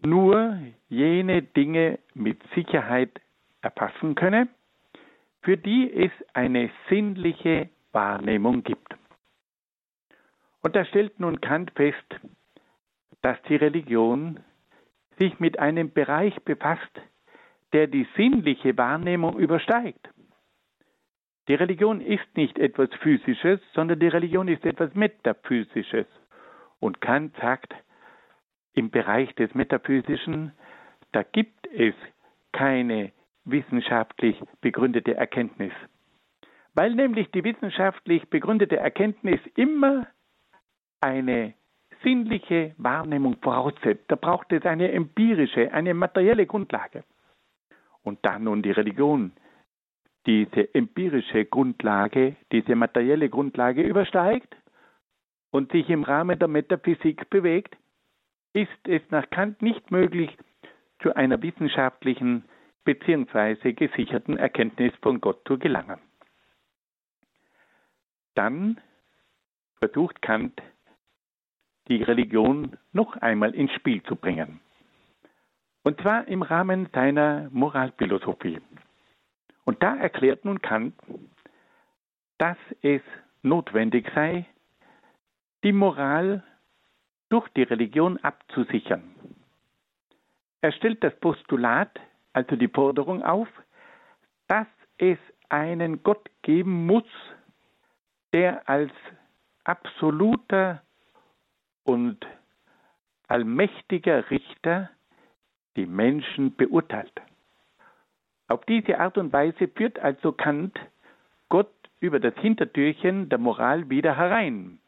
[0.06, 0.56] nur
[0.88, 3.20] jene Dinge mit Sicherheit
[3.62, 4.50] erfassen könne,
[5.42, 8.99] für die es eine sinnliche Wahrnehmung gibt.
[10.70, 12.20] Und da stellt nun Kant fest,
[13.24, 14.40] dass die Religion
[15.18, 17.02] sich mit einem Bereich befasst,
[17.74, 20.10] der die sinnliche Wahrnehmung übersteigt.
[21.48, 26.06] Die Religion ist nicht etwas Physisches, sondern die Religion ist etwas Metaphysisches.
[26.80, 27.74] Und Kant sagt,
[28.74, 30.52] im Bereich des Metaphysischen,
[31.14, 31.96] da gibt es
[32.52, 33.12] keine
[33.44, 35.74] wissenschaftlich begründete Erkenntnis.
[36.76, 40.06] Weil nämlich die wissenschaftlich begründete Erkenntnis immer
[41.02, 41.54] eine
[42.04, 44.06] sinnliche Wahrnehmung voraussetzt.
[44.08, 47.04] Da braucht es eine empirische, eine materielle Grundlage.
[48.04, 49.34] Und da nun die Religion
[50.26, 54.56] diese empirische Grundlage, diese materielle Grundlage übersteigt
[55.52, 57.76] und sich im Rahmen der Metaphysik bewegt,
[58.54, 60.36] ist es nach Kant nicht möglich,
[61.02, 62.44] zu einer wissenschaftlichen
[62.84, 63.74] bzw.
[63.74, 66.00] gesicherten Erkenntnis von Gott zu gelangen.
[68.36, 68.80] Dann
[69.80, 70.62] versucht Kant
[71.90, 74.62] die Religion noch einmal ins Spiel zu bringen.
[75.84, 78.60] Und zwar im Rahmen seiner Moralphilosophie.
[79.66, 80.94] Und da erklärt nun Kant,
[82.38, 83.02] dass es
[83.42, 84.46] notwendig sei,
[85.64, 86.44] die Moral
[87.30, 89.04] durch die Religion abzusichern.
[90.62, 92.00] Er stellt das Postulat,
[92.34, 93.48] also die Forderung auf,
[94.48, 94.68] dass
[94.98, 95.18] es
[95.50, 97.06] einen Gott geben muss,
[98.34, 98.92] der als
[99.64, 100.82] absoluter
[101.84, 102.26] und
[103.28, 104.90] allmächtiger Richter
[105.76, 107.14] die Menschen beurteilt.
[108.48, 110.80] Auf diese Art und Weise führt also Kant
[111.50, 114.80] Gott über das Hintertürchen der Moral wieder herein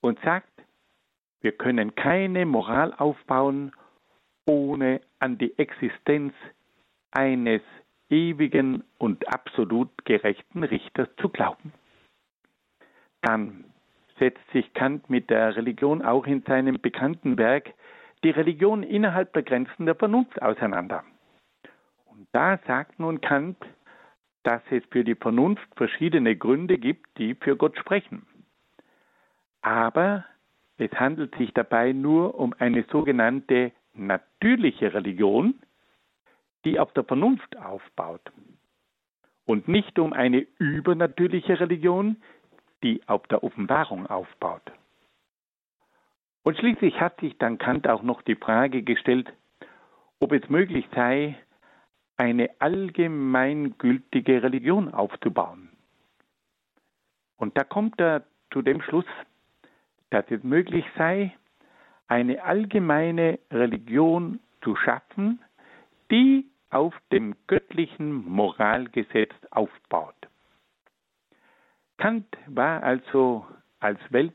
[0.00, 0.50] und sagt,
[1.40, 3.72] wir können keine Moral aufbauen,
[4.46, 6.34] ohne an die Existenz
[7.12, 7.62] eines
[8.08, 11.72] ewigen und absolut gerechten Richters zu glauben.
[13.22, 13.64] Dann
[14.20, 17.74] setzt sich Kant mit der Religion auch in seinem bekannten Werk
[18.22, 21.02] Die Religion innerhalb der Grenzen der Vernunft auseinander.
[22.04, 23.56] Und da sagt nun Kant,
[24.42, 28.26] dass es für die Vernunft verschiedene Gründe gibt, die für Gott sprechen.
[29.62, 30.24] Aber
[30.76, 35.54] es handelt sich dabei nur um eine sogenannte natürliche Religion,
[36.64, 38.32] die auf der Vernunft aufbaut.
[39.46, 42.16] Und nicht um eine übernatürliche Religion,
[42.82, 44.62] die auf der Offenbarung aufbaut.
[46.42, 49.32] Und schließlich hat sich dann Kant auch noch die Frage gestellt,
[50.20, 51.36] ob es möglich sei,
[52.16, 55.70] eine allgemeingültige Religion aufzubauen.
[57.36, 59.06] Und da kommt er zu dem Schluss,
[60.10, 61.34] dass es möglich sei,
[62.08, 65.40] eine allgemeine Religion zu schaffen,
[66.10, 70.19] die auf dem göttlichen Moralgesetz aufbaut.
[72.00, 73.46] Kant war also
[73.78, 74.32] als Welt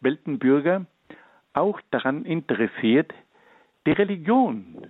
[0.00, 0.86] Weltenbürger
[1.52, 3.12] auch daran interessiert,
[3.84, 4.86] die Religion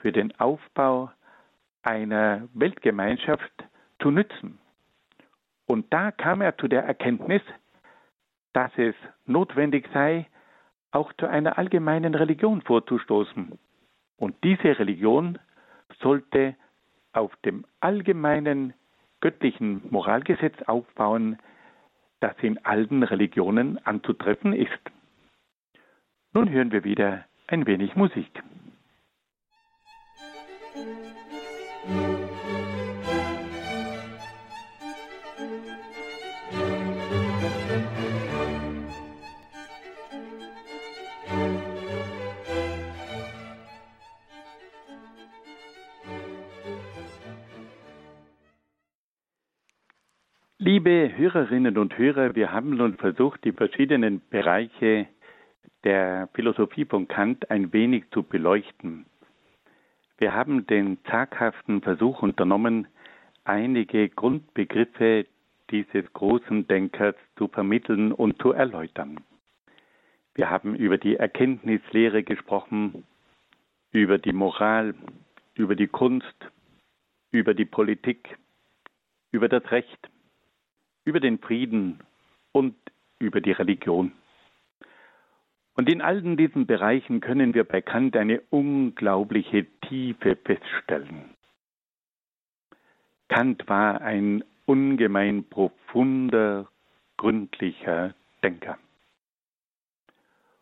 [0.00, 1.10] für den Aufbau
[1.82, 3.52] einer Weltgemeinschaft
[4.00, 4.58] zu nützen.
[5.66, 7.42] Und da kam er zu der Erkenntnis,
[8.54, 8.94] dass es
[9.26, 10.26] notwendig sei,
[10.92, 13.58] auch zu einer allgemeinen Religion vorzustoßen.
[14.16, 15.38] Und diese Religion
[16.00, 16.56] sollte
[17.12, 18.72] auf dem allgemeinen
[19.20, 21.38] göttlichen Moralgesetz aufbauen,
[22.20, 24.80] das in allen Religionen anzutreffen ist.
[26.32, 28.42] Nun hören wir wieder ein wenig Musik.
[50.82, 55.08] Liebe Hörerinnen und Hörer, wir haben nun versucht, die verschiedenen Bereiche
[55.84, 59.04] der Philosophie von Kant ein wenig zu beleuchten.
[60.16, 62.86] Wir haben den zaghaften Versuch unternommen,
[63.44, 65.26] einige Grundbegriffe
[65.70, 69.20] dieses großen Denkers zu vermitteln und zu erläutern.
[70.34, 73.04] Wir haben über die Erkenntnislehre gesprochen,
[73.92, 74.94] über die Moral,
[75.52, 76.50] über die Kunst,
[77.32, 78.38] über die Politik,
[79.30, 80.08] über das Recht,
[81.10, 81.98] über den Frieden
[82.52, 82.76] und
[83.18, 84.12] über die Religion.
[85.74, 91.34] Und in allen diesen Bereichen können wir bei Kant eine unglaubliche Tiefe feststellen.
[93.28, 96.68] Kant war ein ungemein profunder,
[97.16, 98.78] gründlicher Denker.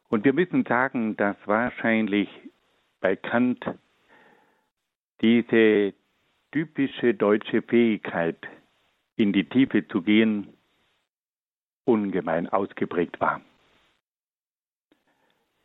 [0.09, 2.30] Und wir müssen sagen, dass wahrscheinlich
[3.03, 3.66] bei Kant
[5.20, 5.92] diese
[6.53, 8.38] typische deutsche Fähigkeit,
[9.19, 10.55] in die Tiefe zu gehen,
[11.85, 13.41] ungemein ausgeprägt war.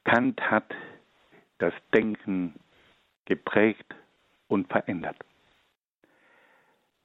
[0.03, 0.73] Kant hat
[1.59, 2.55] das Denken
[3.25, 3.95] geprägt
[4.47, 5.17] und verändert.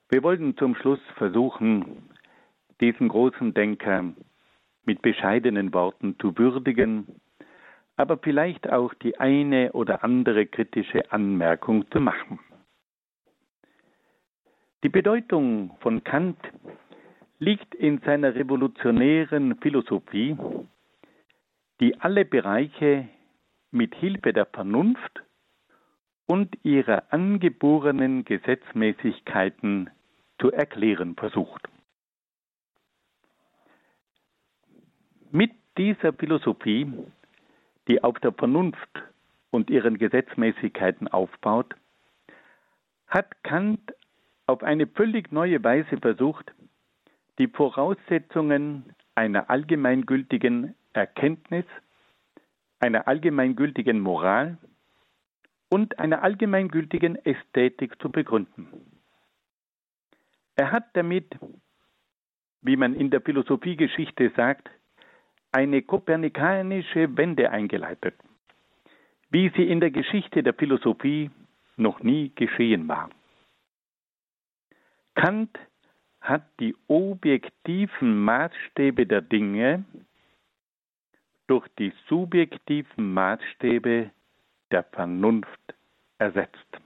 [0.08, 2.08] Wir wollten zum Schluss versuchen,
[2.80, 4.14] diesen großen Denker
[4.84, 7.20] mit bescheidenen Worten zu würdigen,
[7.96, 12.38] aber vielleicht auch die eine oder andere kritische Anmerkung zu machen.
[14.84, 16.38] Die Bedeutung von Kant
[17.40, 20.36] liegt in seiner revolutionären Philosophie,
[21.80, 23.08] die alle Bereiche
[23.72, 25.24] mit Hilfe der Vernunft
[26.26, 29.90] und ihrer angeborenen Gesetzmäßigkeiten
[30.40, 31.68] zu erklären versucht.
[35.32, 36.92] Mit dieser Philosophie,
[37.88, 39.02] die auf der Vernunft
[39.50, 41.74] und ihren Gesetzmäßigkeiten aufbaut,
[43.08, 43.92] hat Kant
[44.48, 46.52] auf eine völlig neue Weise versucht,
[47.38, 51.66] die Voraussetzungen einer allgemeingültigen Erkenntnis,
[52.80, 54.56] einer allgemeingültigen Moral
[55.68, 58.68] und einer allgemeingültigen Ästhetik zu begründen.
[60.56, 61.36] Er hat damit,
[62.62, 64.70] wie man in der Philosophiegeschichte sagt,
[65.52, 68.14] eine kopernikanische Wende eingeleitet,
[69.30, 71.30] wie sie in der Geschichte der Philosophie
[71.76, 73.10] noch nie geschehen war.
[75.18, 75.58] Kant
[76.20, 79.84] hat die objektiven Maßstäbe der Dinge
[81.48, 84.12] durch die subjektiven Maßstäbe
[84.70, 85.74] der Vernunft
[86.18, 86.80] ersetzt.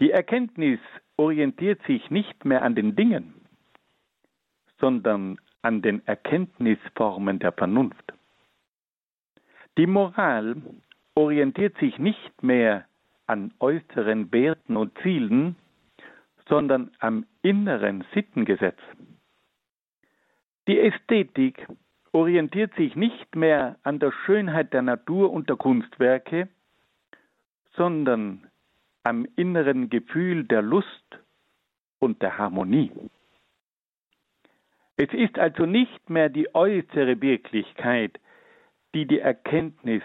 [0.00, 0.80] Die Erkenntnis
[1.18, 3.34] orientiert sich nicht mehr an den Dingen,
[4.78, 8.14] sondern an den Erkenntnisformen der Vernunft.
[9.76, 10.56] Die Moral
[11.14, 12.86] orientiert sich nicht mehr
[13.30, 15.54] an äußeren Werten und Zielen,
[16.48, 18.80] sondern am inneren Sittengesetz.
[20.66, 21.68] Die Ästhetik
[22.10, 26.48] orientiert sich nicht mehr an der Schönheit der Natur und der Kunstwerke,
[27.76, 28.50] sondern
[29.04, 31.20] am inneren Gefühl der Lust
[32.00, 32.90] und der Harmonie.
[34.96, 38.18] Es ist also nicht mehr die äußere Wirklichkeit,
[38.92, 40.02] die die Erkenntnis,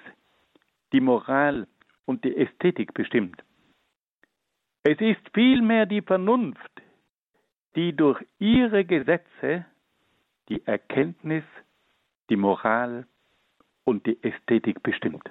[0.93, 1.65] die Moral
[2.05, 3.43] und die Ästhetik bestimmt.
[4.83, 6.71] Es ist vielmehr die Vernunft,
[7.75, 9.65] die durch ihre Gesetze
[10.49, 11.43] die Erkenntnis,
[12.29, 13.07] die Moral
[13.83, 15.29] und die Ästhetik bestimmt.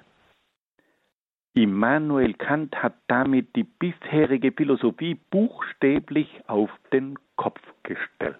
[1.53, 8.39] Immanuel Kant hat damit die bisherige Philosophie buchstäblich auf den Kopf gestellt.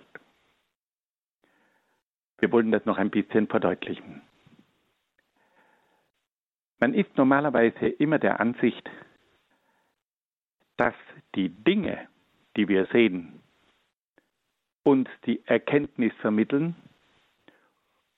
[2.40, 4.22] Wir wollen das noch ein bisschen verdeutlichen.
[6.80, 8.90] Man ist normalerweise immer der Ansicht,
[10.78, 10.94] dass
[11.36, 12.08] die Dinge,
[12.58, 13.42] die wir sehen,
[14.84, 16.76] uns die Erkenntnis vermitteln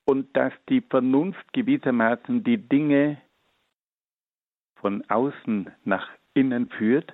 [0.05, 3.21] und dass die Vernunft gewissermaßen die Dinge
[4.75, 7.13] von außen nach innen führt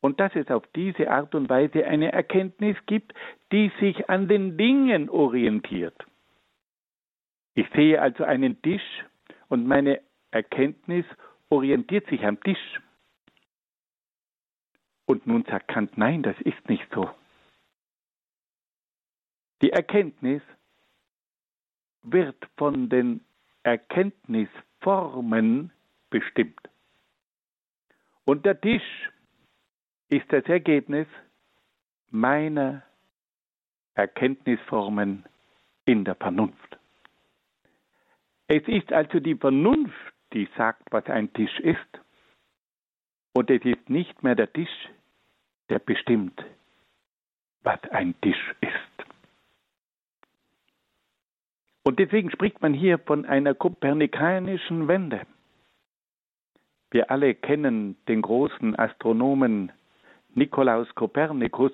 [0.00, 3.14] und dass es auf diese Art und Weise eine Erkenntnis gibt,
[3.52, 5.96] die sich an den Dingen orientiert.
[7.54, 9.04] Ich sehe also einen Tisch
[9.48, 10.00] und meine
[10.34, 11.06] Erkenntnis
[11.48, 12.80] orientiert sich am Tisch.
[15.06, 17.08] Und nun sagt Kant, nein, das ist nicht so.
[19.62, 20.42] Die Erkenntnis
[22.02, 23.24] wird von den
[23.62, 25.70] Erkenntnisformen
[26.10, 26.68] bestimmt.
[28.24, 29.12] Und der Tisch
[30.08, 31.06] ist das Ergebnis
[32.10, 32.82] meiner
[33.94, 35.24] Erkenntnisformen
[35.84, 36.76] in der Vernunft.
[38.48, 41.78] Es ist also die Vernunft, die sagt, was ein Tisch ist.
[43.32, 44.88] Und es ist nicht mehr der Tisch,
[45.70, 46.44] der bestimmt,
[47.62, 49.08] was ein Tisch ist.
[51.84, 55.22] Und deswegen spricht man hier von einer kopernikanischen Wende.
[56.90, 59.72] Wir alle kennen den großen Astronomen
[60.34, 61.72] Nikolaus Kopernikus,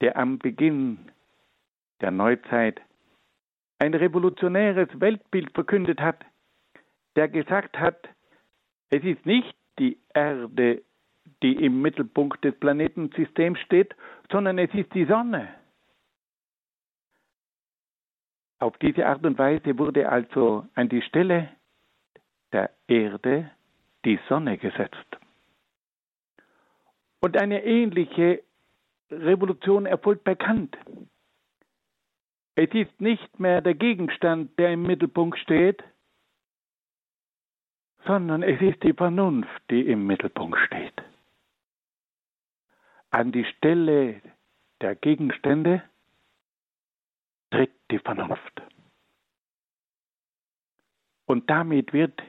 [0.00, 1.10] der am Beginn
[2.00, 2.80] der Neuzeit
[3.78, 6.24] ein revolutionäres Weltbild verkündet hat,
[7.16, 8.08] der gesagt hat,
[8.90, 10.82] es ist nicht die Erde,
[11.42, 13.94] die im Mittelpunkt des Planetensystems steht,
[14.30, 15.48] sondern es ist die Sonne.
[18.58, 21.50] Auf diese Art und Weise wurde also an die Stelle
[22.52, 23.50] der Erde
[24.04, 25.18] die Sonne gesetzt.
[27.20, 28.42] Und eine ähnliche
[29.10, 30.76] Revolution erfolgt bei Kant.
[32.54, 35.82] Es ist nicht mehr der Gegenstand, der im Mittelpunkt steht,
[38.06, 41.02] sondern es ist die Vernunft, die im Mittelpunkt steht.
[43.10, 44.20] An die Stelle
[44.80, 45.82] der Gegenstände
[47.50, 48.62] tritt die Vernunft.
[51.26, 52.22] Und damit wird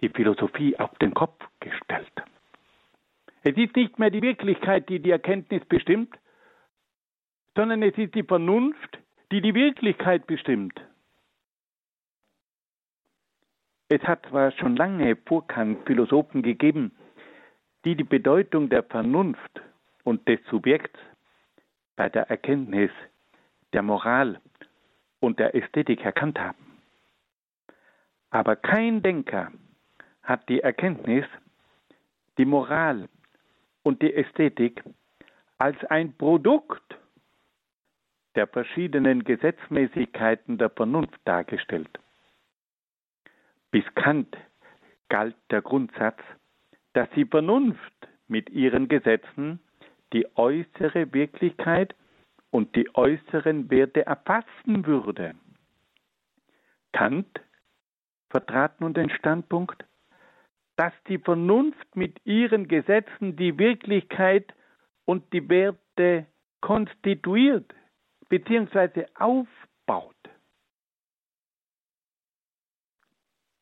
[0.00, 2.12] die Philosophie auf den Kopf gestellt.
[3.42, 6.14] Es ist nicht mehr die Wirklichkeit, die die Erkenntnis bestimmt,
[7.54, 8.98] sondern es ist die Vernunft,
[9.30, 10.80] die die Wirklichkeit bestimmt.
[13.88, 16.92] Es hat zwar schon lange vor Kant Philosophen gegeben,
[17.84, 19.60] die die Bedeutung der Vernunft
[20.04, 20.98] und des Subjekts
[21.96, 22.90] bei der Erkenntnis
[23.72, 24.40] der Moral
[25.20, 26.80] und der Ästhetik erkannt haben.
[28.30, 29.52] Aber kein Denker
[30.22, 31.26] hat die Erkenntnis,
[32.38, 33.08] die Moral
[33.82, 34.82] und die Ästhetik
[35.58, 36.98] als ein Produkt
[38.34, 42.00] der verschiedenen Gesetzmäßigkeiten der Vernunft dargestellt.
[43.74, 44.36] Bis Kant
[45.08, 46.20] galt der Grundsatz,
[46.92, 49.58] dass die Vernunft mit ihren Gesetzen
[50.12, 51.96] die äußere Wirklichkeit
[52.52, 55.34] und die äußeren Werte erfassen würde.
[56.92, 57.40] Kant
[58.30, 59.84] vertrat nun den Standpunkt,
[60.76, 64.54] dass die Vernunft mit ihren Gesetzen die Wirklichkeit
[65.04, 66.26] und die Werte
[66.60, 67.74] konstituiert
[68.28, 69.06] bzw.
[69.16, 69.63] aufbaut.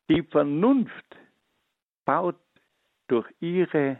[0.09, 1.17] Die Vernunft
[2.05, 2.39] baut
[3.07, 3.99] durch ihre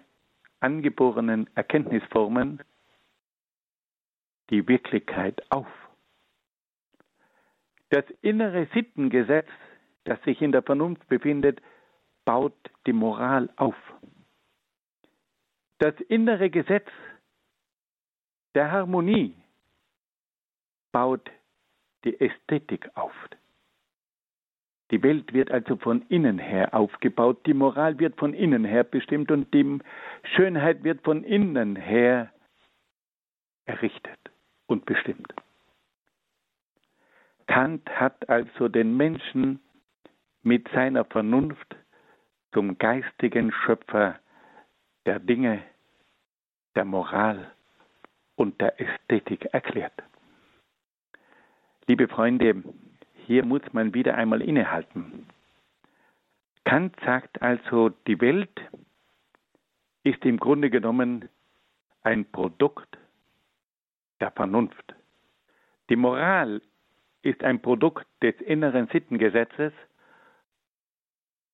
[0.60, 2.62] angeborenen Erkenntnisformen
[4.50, 5.68] die Wirklichkeit auf.
[7.90, 9.48] Das innere Sittengesetz,
[10.04, 11.62] das sich in der Vernunft befindet,
[12.26, 13.76] baut die Moral auf.
[15.80, 16.88] Das innere Gesetz
[18.56, 19.36] der Harmonie
[20.92, 21.30] baut
[22.04, 23.14] die Ästhetik auf.
[24.92, 29.32] Die Welt wird also von innen her aufgebaut, die Moral wird von innen her bestimmt
[29.32, 29.80] und die
[30.36, 32.32] Schönheit wird von innen her
[33.66, 34.20] errichtet
[34.68, 35.34] und bestimmt.
[37.48, 39.60] Kant hat also den Menschen
[40.44, 41.76] mit seiner Vernunft
[42.52, 44.20] zum geistigen Schöpfer
[45.06, 45.64] der Dinge,
[46.76, 47.52] der Moral
[48.36, 50.04] und der Ästhetik erklärt.
[51.88, 52.64] Liebe Freunde,
[53.26, 55.28] hier muss man wieder einmal innehalten.
[56.66, 58.62] Kant sagt also, die Welt
[60.04, 61.30] ist im Grunde genommen
[62.02, 62.98] ein Produkt
[64.20, 64.96] der Vernunft.
[65.90, 66.62] Die Moral
[67.22, 69.74] ist ein Produkt des inneren Sittengesetzes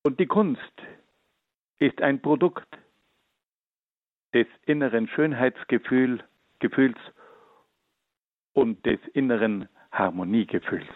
[0.02, 0.82] und die Kunst
[1.78, 2.66] ist ein Produkt
[4.34, 6.22] des inneren Schönheitsgefühls
[8.52, 10.88] und des inneren Harmoniegefühls.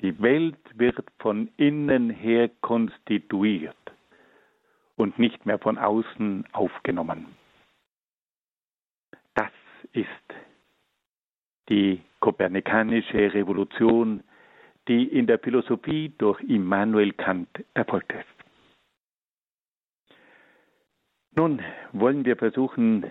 [0.00, 3.76] Die Welt wird von innen her konstituiert
[4.96, 7.26] und nicht mehr von außen aufgenommen.
[9.34, 9.50] Das
[9.92, 10.08] ist
[11.68, 14.22] die kopernikanische Revolution,
[14.86, 18.38] die in der Philosophie durch Immanuel Kant erfolgt ist.
[21.36, 23.04] Nun wollen wir versuchen,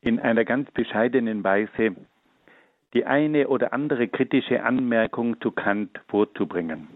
[0.00, 1.96] in einer ganz bescheidenen Weise
[2.96, 6.88] die eine oder andere kritische Anmerkung zu Kant vorzubringen.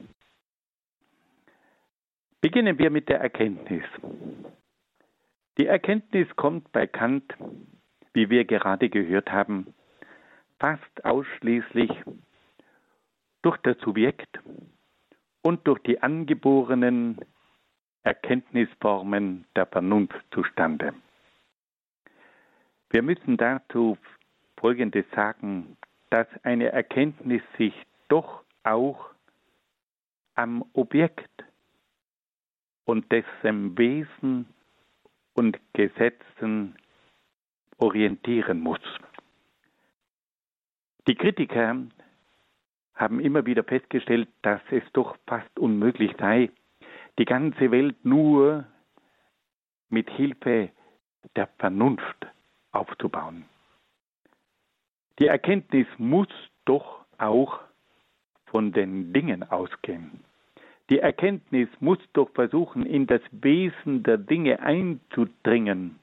[2.41, 3.85] Beginnen wir mit der Erkenntnis.
[5.59, 7.35] Die Erkenntnis kommt bei Kant,
[8.15, 9.75] wie wir gerade gehört haben,
[10.59, 11.91] fast ausschließlich
[13.43, 14.41] durch das Subjekt
[15.43, 17.19] und durch die angeborenen
[18.05, 20.95] Erkenntnisformen der Vernunft zustande.
[22.89, 23.99] Wir müssen dazu
[24.59, 25.77] Folgendes sagen
[26.11, 27.75] dass eine Erkenntnis sich
[28.09, 29.11] doch auch
[30.35, 31.31] am Objekt
[32.85, 34.47] und dessen Wesen
[35.35, 36.77] und Gesetzen
[37.79, 38.81] orientieren muss.
[41.07, 41.77] Die Kritiker
[42.95, 46.51] haben immer wieder festgestellt, dass es doch fast unmöglich sei,
[47.19, 48.67] die ganze Welt nur
[49.89, 50.71] mit Hilfe
[51.37, 52.27] der Vernunft
[52.73, 53.45] aufzubauen.
[55.21, 56.29] Die Erkenntnis muss
[56.65, 57.61] doch auch
[58.47, 60.25] von den Dingen ausgehen.
[60.89, 66.01] Die Erkenntnis muss doch versuchen, in das Wesen der Dinge einzudringen.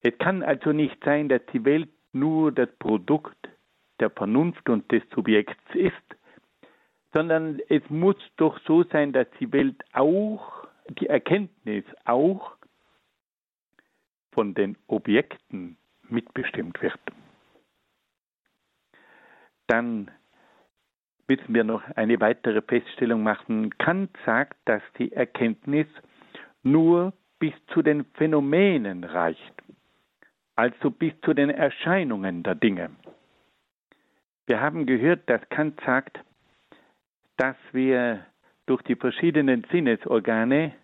[0.00, 3.48] Es kann also nicht sein, dass die Welt nur das Produkt
[3.98, 5.92] der Vernunft und des Subjekts ist,
[7.12, 10.68] sondern es muss doch so sein, dass die Welt auch,
[11.00, 12.52] die Erkenntnis auch
[14.30, 15.76] von den Objekten
[16.08, 17.00] mitbestimmt wird
[19.68, 20.10] dann
[21.28, 23.76] müssen wir noch eine weitere Feststellung machen.
[23.78, 25.86] Kant sagt, dass die Erkenntnis
[26.62, 29.54] nur bis zu den Phänomenen reicht,
[30.56, 32.90] also bis zu den Erscheinungen der Dinge.
[34.46, 36.18] Wir haben gehört, dass Kant sagt,
[37.36, 38.24] dass wir
[38.66, 40.74] durch die verschiedenen Sinnesorgane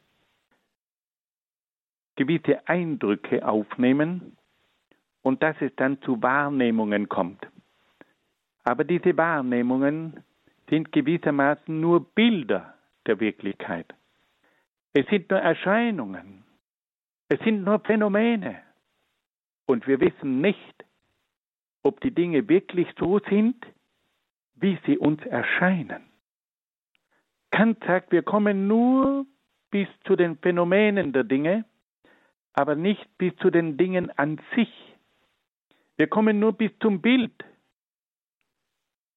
[2.17, 4.37] gewisse Eindrücke aufnehmen
[5.23, 7.47] und dass es dann zu Wahrnehmungen kommt.
[8.65, 10.25] Aber diese Wahrnehmungen
[10.69, 12.75] sind gewissermaßen nur Bilder
[13.07, 13.95] der Wirklichkeit.
[14.95, 16.45] Es sind nur Erscheinungen.
[17.29, 18.61] Es sind nur Phänomene.
[19.67, 20.85] Und wir wissen nicht,
[21.83, 23.57] ob die Dinge wirklich so sind,
[24.57, 26.03] wie sie uns erscheinen.
[27.51, 29.27] Kant sagt, wir kommen nur
[29.71, 31.65] bis zu den Phänomenen der Dinge,
[32.53, 34.73] aber nicht bis zu den Dingen an sich.
[35.97, 37.33] Wir kommen nur bis zum Bild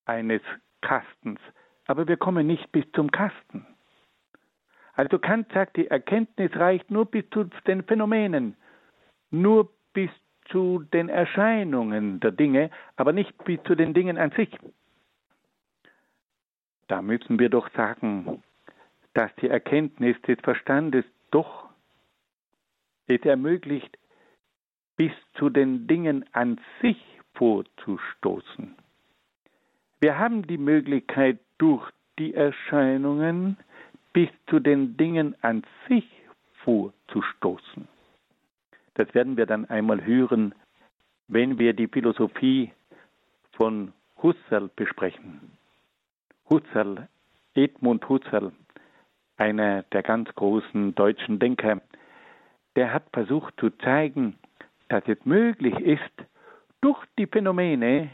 [0.08, 0.42] eines
[0.82, 1.40] Kastens,
[1.86, 3.66] aber wir kommen nicht bis zum Kasten.
[4.94, 8.56] Also Kant sagt, die Erkenntnis reicht nur bis zu den Phänomenen,
[9.30, 10.10] nur bis
[10.50, 14.50] zu den Erscheinungen der Dinge, aber nicht bis zu den Dingen an sich.
[16.88, 18.42] Da müssen wir doch sagen,
[19.14, 21.70] dass die Erkenntnis des Verstandes doch
[23.08, 23.98] es ermöglicht,
[24.96, 26.98] bis zu den Dingen an sich
[27.36, 28.76] vorzustoßen.
[30.00, 31.90] Wir haben die Möglichkeit, durch
[32.20, 33.58] die Erscheinungen
[34.14, 36.06] bis zu den Dingen an sich
[36.64, 37.88] vorzustoßen.
[38.94, 40.54] Das werden wir dann einmal hören,
[41.28, 42.72] wenn wir die Philosophie
[43.54, 45.52] von Husserl besprechen.
[46.50, 47.08] Husserl,
[47.56, 48.52] Edmund Husserl,
[49.38, 51.82] einer der ganz großen deutschen Denker,
[52.76, 54.36] der hat versucht zu zeigen,
[54.90, 56.14] dass es möglich ist,
[56.82, 58.12] durch die Phänomene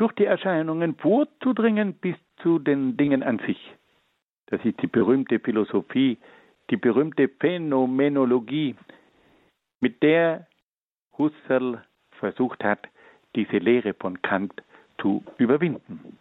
[0.00, 3.58] durch die Erscheinungen vorzudringen bis zu den Dingen an sich.
[4.46, 6.16] Das ist die berühmte Philosophie,
[6.70, 8.76] die berühmte Phänomenologie,
[9.80, 10.46] mit der
[11.18, 12.88] Husserl versucht hat,
[13.36, 14.62] diese Lehre von Kant
[15.00, 16.18] zu überwinden.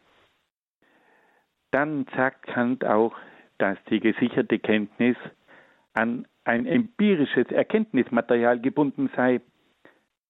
[1.72, 3.16] Dann sagt Kant auch,
[3.60, 5.16] dass die gesicherte Kenntnis
[5.94, 9.40] an ein empirisches Erkenntnismaterial gebunden sei.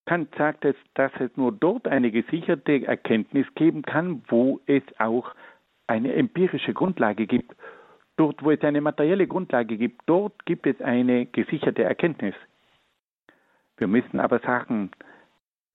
[0.09, 5.35] Kant sagt es, dass es nur dort eine gesicherte Erkenntnis geben kann, wo es auch
[5.85, 7.55] eine empirische Grundlage gibt.
[8.17, 12.33] Dort, wo es eine materielle Grundlage gibt, dort gibt es eine gesicherte Erkenntnis.
[13.77, 14.89] Wir müssen aber sagen,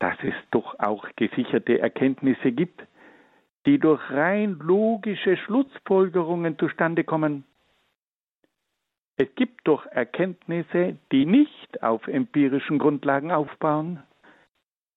[0.00, 2.82] dass es doch auch gesicherte Erkenntnisse gibt,
[3.66, 7.44] die durch rein logische Schlussfolgerungen zustande kommen.
[9.16, 14.02] Es gibt doch Erkenntnisse, die nicht auf empirischen Grundlagen aufbauen.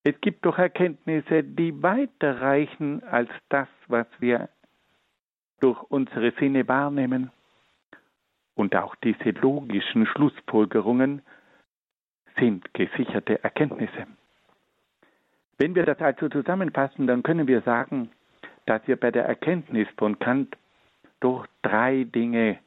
[0.10, 4.48] Es gibt doch Erkenntnisse, die weiter reichen als das, was wir
[5.60, 7.30] durch unsere Sinne wahrnehmen.
[8.56, 11.24] Und auch diese logischen Schlussfolgerungen
[12.38, 14.08] sind gesicherte Erkenntnisse.
[15.58, 18.10] Wenn wir das also zusammenfassen, dann können wir sagen,
[18.66, 20.56] dass wir bei der Erkenntnis von Kant
[21.20, 22.60] durch drei Dinge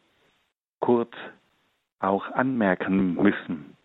[0.80, 1.14] kurz
[2.00, 3.78] auch anmerken müssen.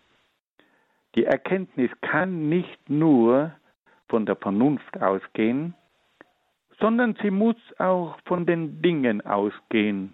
[1.15, 3.51] Die Erkenntnis kann nicht nur
[4.09, 5.73] von der Vernunft ausgehen,
[6.79, 10.13] sondern sie muss auch von den Dingen ausgehen.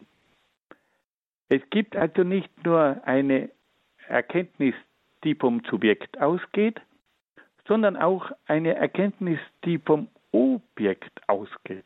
[1.50, 3.50] Es gibt also nicht nur eine
[4.08, 4.76] Erkenntnis,
[5.24, 6.80] die vom Subjekt ausgeht,
[7.68, 11.86] sondern auch eine Erkenntnis, die vom Objekt ausgeht.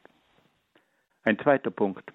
[1.24, 2.12] Ein zweiter Punkt.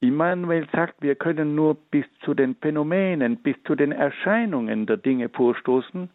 [0.00, 5.30] Immanuel sagt, wir können nur bis zu den Phänomenen, bis zu den Erscheinungen der Dinge
[5.30, 6.10] vorstoßen.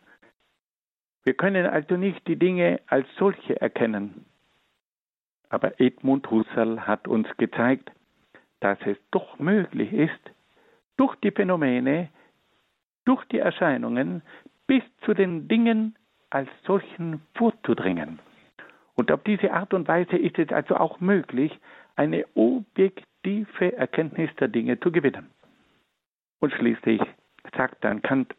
[1.29, 4.25] Wir können also nicht die Dinge als solche erkennen.
[5.49, 7.91] Aber Edmund Husserl hat uns gezeigt,
[8.61, 10.31] dass es doch möglich ist,
[10.97, 12.09] durch die Phänomene,
[13.05, 14.23] durch die Erscheinungen
[14.65, 15.95] bis zu den Dingen
[16.31, 18.17] als solchen vorzudringen.
[18.95, 21.55] Und auf diese Art und Weise ist es also auch möglich,
[21.95, 25.29] eine objektive Erkenntnis der Dinge zu gewinnen.
[26.39, 27.03] Und schließlich
[27.55, 28.33] sagt dann Kant,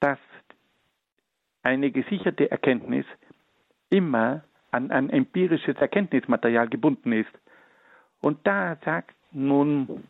[0.00, 0.18] dass
[1.62, 3.04] eine gesicherte Erkenntnis
[3.90, 7.30] immer an ein empirisches Erkenntnismaterial gebunden ist.
[8.20, 10.04] Und da sagt nun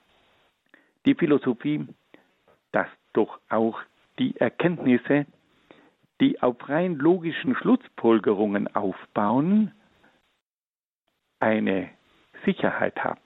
[1.07, 1.87] die Philosophie,
[2.73, 3.81] dass doch auch
[4.19, 5.27] die Erkenntnisse,
[6.21, 9.73] die auf rein logischen Schlussfolgerungen aufbauen,
[11.41, 11.89] eine
[12.45, 13.21] Sicherheit haben.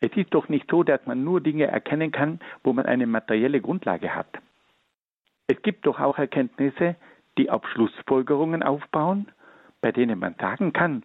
[0.00, 3.60] Es ist doch nicht so, dass man nur Dinge erkennen kann, wo man eine materielle
[3.60, 4.40] Grundlage hat.
[5.50, 6.94] Es gibt doch auch Erkenntnisse,
[7.36, 9.26] die auf Schlussfolgerungen aufbauen,
[9.80, 11.02] bei denen man sagen kann,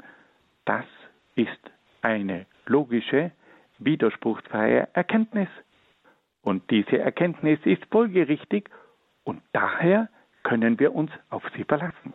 [0.66, 0.86] das
[1.34, 1.72] ist
[2.04, 3.32] eine logische,
[3.80, 5.48] widerspruchsfreie Erkenntnis.
[6.44, 8.70] Und diese Erkenntnis ist folgerichtig
[9.24, 10.10] und daher
[10.44, 12.14] können wir uns auf sie verlassen.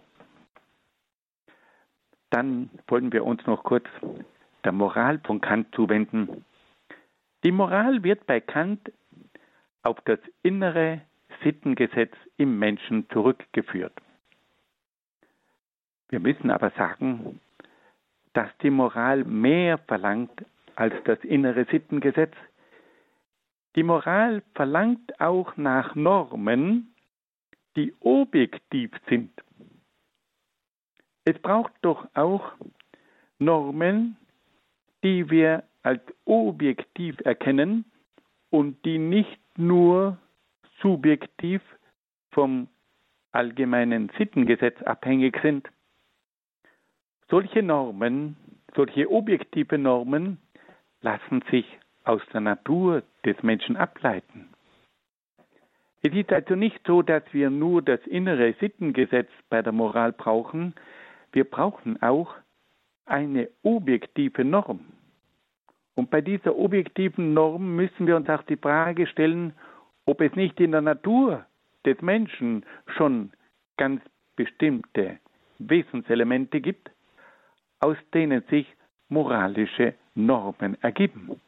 [2.30, 3.86] Dann wollen wir uns noch kurz
[4.62, 6.44] der Moral von Kant zuwenden.
[7.42, 8.92] Die Moral wird bei Kant
[9.82, 11.00] auf das innere
[11.42, 13.92] Sittengesetz im Menschen zurückgeführt.
[16.08, 17.40] Wir müssen aber sagen,
[18.32, 20.44] dass die Moral mehr verlangt
[20.76, 22.34] als das innere Sittengesetz.
[23.76, 26.94] Die Moral verlangt auch nach Normen,
[27.76, 29.30] die objektiv sind.
[31.24, 32.52] Es braucht doch auch
[33.38, 34.16] Normen,
[35.04, 37.84] die wir als objektiv erkennen
[38.50, 40.18] und die nicht nur
[40.80, 41.62] subjektiv
[42.32, 42.68] vom
[43.32, 45.68] allgemeinen Sittengesetz abhängig sind.
[47.28, 48.36] Solche Normen,
[48.74, 50.38] solche objektive Normen
[51.00, 51.66] lassen sich
[52.04, 54.48] aus der Natur des Menschen ableiten.
[56.02, 60.74] Es ist also nicht so, dass wir nur das innere Sittengesetz bei der Moral brauchen,
[61.32, 62.34] wir brauchen auch
[63.04, 64.80] eine objektive Norm.
[65.94, 69.52] Und bei dieser objektiven Norm müssen wir uns auch die Frage stellen,
[70.06, 71.46] ob es nicht in der Natur
[71.84, 72.64] des Menschen
[72.96, 73.32] schon
[73.76, 74.02] ganz
[74.36, 75.18] bestimmte
[75.58, 76.90] Wesenselemente gibt,
[77.80, 78.66] aus denen sich
[79.08, 81.40] moralische Normen ergeben.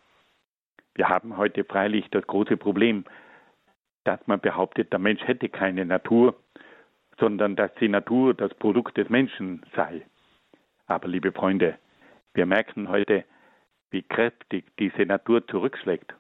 [0.95, 3.05] Wir haben heute freilich das große Problem,
[4.05, 6.35] dass man behauptet, der Mensch hätte keine Natur,
[7.19, 10.03] sondern dass die Natur das Produkt des Menschen sei.
[10.87, 11.79] Aber liebe Freunde,
[12.35, 13.25] wir merken heute,
[13.91, 16.15] wie kräftig diese Natur zurückschlägt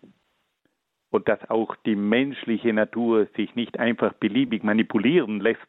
[1.12, 5.60] und dass auch die menschliche Natur sich nicht einfach beliebig manipulieren lässt.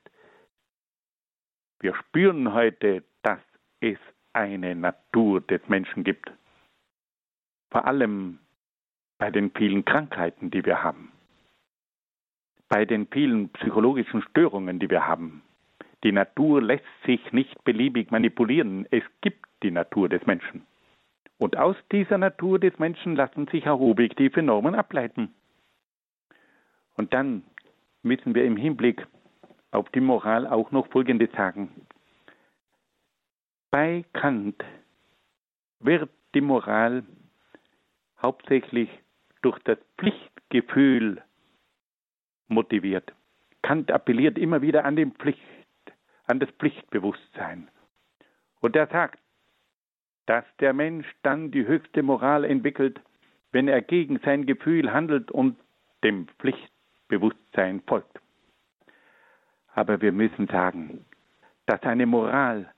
[1.82, 3.42] Wir spüren heute, dass
[3.82, 3.98] es
[4.32, 6.32] eine Natur des Menschen gibt.
[7.72, 8.40] Vor allem
[9.20, 11.12] bei den vielen Krankheiten, die wir haben,
[12.70, 15.44] bei den vielen psychologischen Störungen, die wir haben.
[16.06, 18.88] Die Natur lässt sich nicht beliebig manipulieren.
[18.92, 20.66] Es gibt die Natur des Menschen.
[21.44, 25.36] Und aus dieser Natur des Menschen lassen sich auch objektive Normen ableiten.
[26.96, 27.44] Und dann
[28.02, 29.06] müssen wir im Hinblick
[29.72, 31.86] auf die Moral auch noch Folgendes sagen.
[33.72, 34.64] Bei Kant
[35.82, 37.04] wird die Moral
[38.22, 38.88] hauptsächlich
[39.42, 41.22] durch das Pflichtgefühl
[42.48, 43.12] motiviert.
[43.64, 45.42] Kant appelliert immer wieder an, Pflicht,
[46.26, 47.68] an das Pflichtbewusstsein.
[48.62, 49.20] Und er sagt,
[50.26, 53.00] dass der Mensch dann die höchste Moral entwickelt,
[53.52, 55.58] wenn er gegen sein Gefühl handelt und
[56.04, 58.20] dem Pflichtbewusstsein folgt.
[59.76, 61.06] Aber wir müssen sagen,
[61.66, 62.72] dass eine Moral,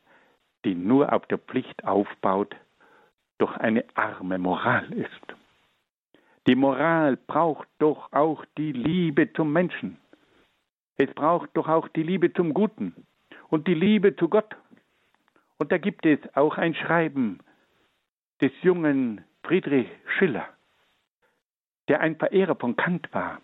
[0.64, 2.56] die nur auf der Pflicht aufbaut,
[3.38, 5.36] doch eine arme Moral ist.
[6.48, 9.98] Die Moral braucht doch auch die Liebe zum Menschen.
[10.96, 12.94] Es braucht doch auch die Liebe zum Guten
[13.50, 14.56] und die Liebe zu Gott.
[15.58, 17.40] Und da gibt es auch ein Schreiben
[18.42, 19.88] des jungen Friedrich
[20.18, 20.48] Schiller,
[21.88, 23.42] der ein Verehrer von Kant war,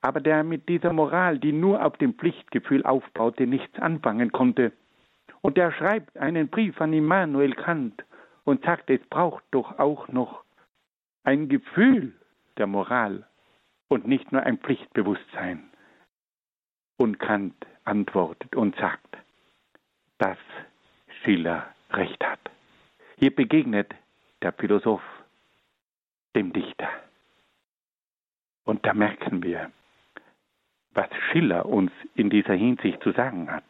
[0.00, 4.72] aber der mit dieser Moral, die nur auf dem Pflichtgefühl aufbaute, nichts anfangen konnte.
[5.42, 8.04] Und der schreibt einen Brief an Immanuel Kant
[8.44, 10.44] und sagt, es braucht doch auch noch
[11.22, 12.12] ein Gefühl
[12.56, 13.26] der Moral
[13.88, 15.70] und nicht nur ein Pflichtbewusstsein.
[16.96, 17.54] Und Kant
[17.84, 19.16] antwortet und sagt,
[20.18, 20.38] dass
[21.22, 22.40] Schiller recht hat.
[23.16, 23.94] Hier begegnet
[24.42, 25.02] der Philosoph
[26.34, 26.88] dem Dichter.
[28.64, 29.70] Und da merken wir,
[30.92, 33.64] was Schiller uns in dieser Hinsicht zu sagen hat.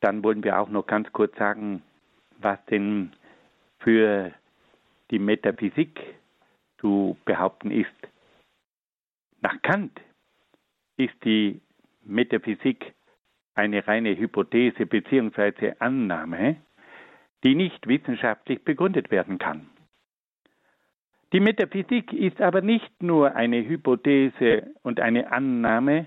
[0.00, 1.82] Dann wollen wir auch noch ganz kurz sagen,
[2.38, 3.12] was denn
[3.78, 4.32] für
[5.10, 6.00] die Metaphysik
[6.78, 7.94] zu behaupten ist.
[9.40, 10.00] Nach Kant
[10.96, 11.60] ist die
[12.04, 12.94] Metaphysik
[13.56, 15.72] eine reine Hypothese bzw.
[15.78, 16.56] Annahme,
[17.42, 19.68] die nicht wissenschaftlich begründet werden kann.
[21.32, 26.06] Die Metaphysik ist aber nicht nur eine Hypothese und eine Annahme,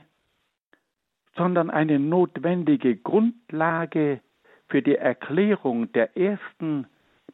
[1.35, 4.21] sondern eine notwendige Grundlage
[4.69, 6.87] für die Erklärung der ersten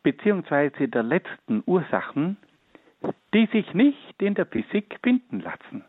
[0.04, 0.88] bzw.
[0.88, 2.38] der letzten Ursachen,
[3.34, 5.84] die sich nicht in der Physik finden lassen.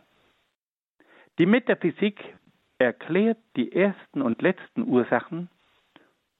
[1.38, 2.34] Die Metaphysik
[2.78, 5.48] erklärt die ersten und letzten Ursachen,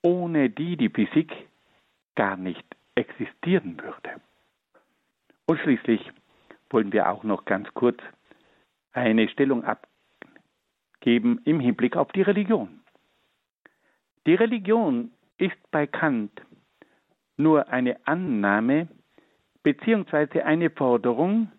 [0.02, 1.32] ohne die die Physik
[2.14, 2.64] gar nicht
[2.94, 4.20] existieren würde.
[5.46, 6.10] Und schließlich
[6.70, 7.98] wollen wir auch noch ganz kurz
[8.92, 12.80] eine Stellung abgeben im Hinblick auf die Religion.
[14.26, 16.32] Die Religion ist bei Kant
[17.36, 18.88] nur eine Annahme
[19.62, 20.42] bzw.
[20.42, 21.52] eine Forderung,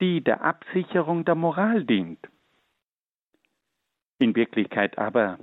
[0.00, 2.18] die der Absicherung der Moral dient.
[4.22, 5.40] In Wirklichkeit aber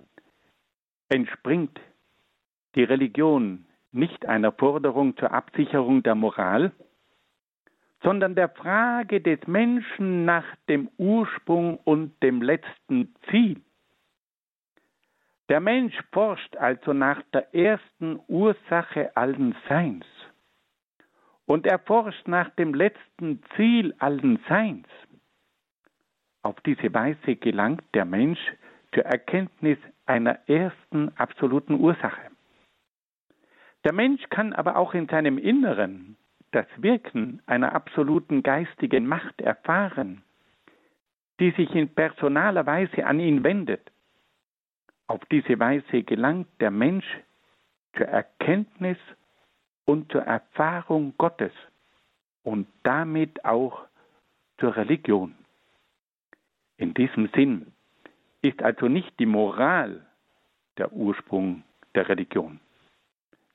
[1.09, 1.81] entspringt
[2.75, 6.71] die Religion nicht einer Forderung zur Absicherung der Moral,
[8.01, 13.61] sondern der Frage des Menschen nach dem Ursprung und dem letzten Ziel.
[15.49, 20.05] Der Mensch forscht also nach der ersten Ursache allen Seins.
[21.45, 24.87] Und er forscht nach dem letzten Ziel allen Seins.
[26.43, 28.39] Auf diese Weise gelangt der Mensch
[28.93, 32.31] zur Erkenntnis einer ersten absoluten Ursache.
[33.83, 36.17] Der Mensch kann aber auch in seinem Inneren
[36.51, 40.23] das Wirken einer absoluten geistigen Macht erfahren,
[41.39, 43.91] die sich in personaler Weise an ihn wendet.
[45.07, 47.05] Auf diese Weise gelangt der Mensch
[47.95, 48.97] zur Erkenntnis
[49.85, 51.53] und zur Erfahrung Gottes
[52.43, 53.85] und damit auch
[54.59, 55.35] zur Religion.
[56.77, 57.73] In diesem Sinn
[58.41, 60.05] ist also nicht die Moral
[60.77, 61.63] der Ursprung
[61.95, 62.59] der Religion.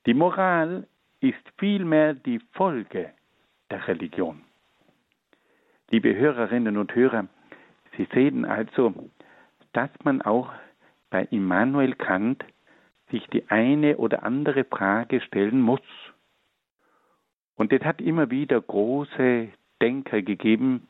[0.06, 0.86] Die Moral
[1.20, 3.12] ist vielmehr die Folge
[3.70, 4.42] der Religion.
[5.90, 7.28] Liebe Hörerinnen und Hörer,
[7.96, 8.92] Sie sehen also,
[9.72, 10.52] dass man auch
[11.10, 12.44] bei Immanuel Kant
[13.10, 15.80] sich die eine oder andere Frage stellen muss.
[17.54, 19.48] Und es hat immer wieder große
[19.80, 20.88] Denker gegeben,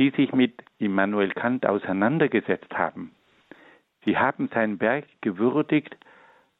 [0.00, 3.12] die sich mit Immanuel Kant auseinandergesetzt haben.
[4.04, 5.96] Sie haben sein Werk gewürdigt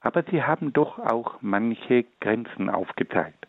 [0.00, 3.46] aber sie haben doch auch manche Grenzen aufgezeigt.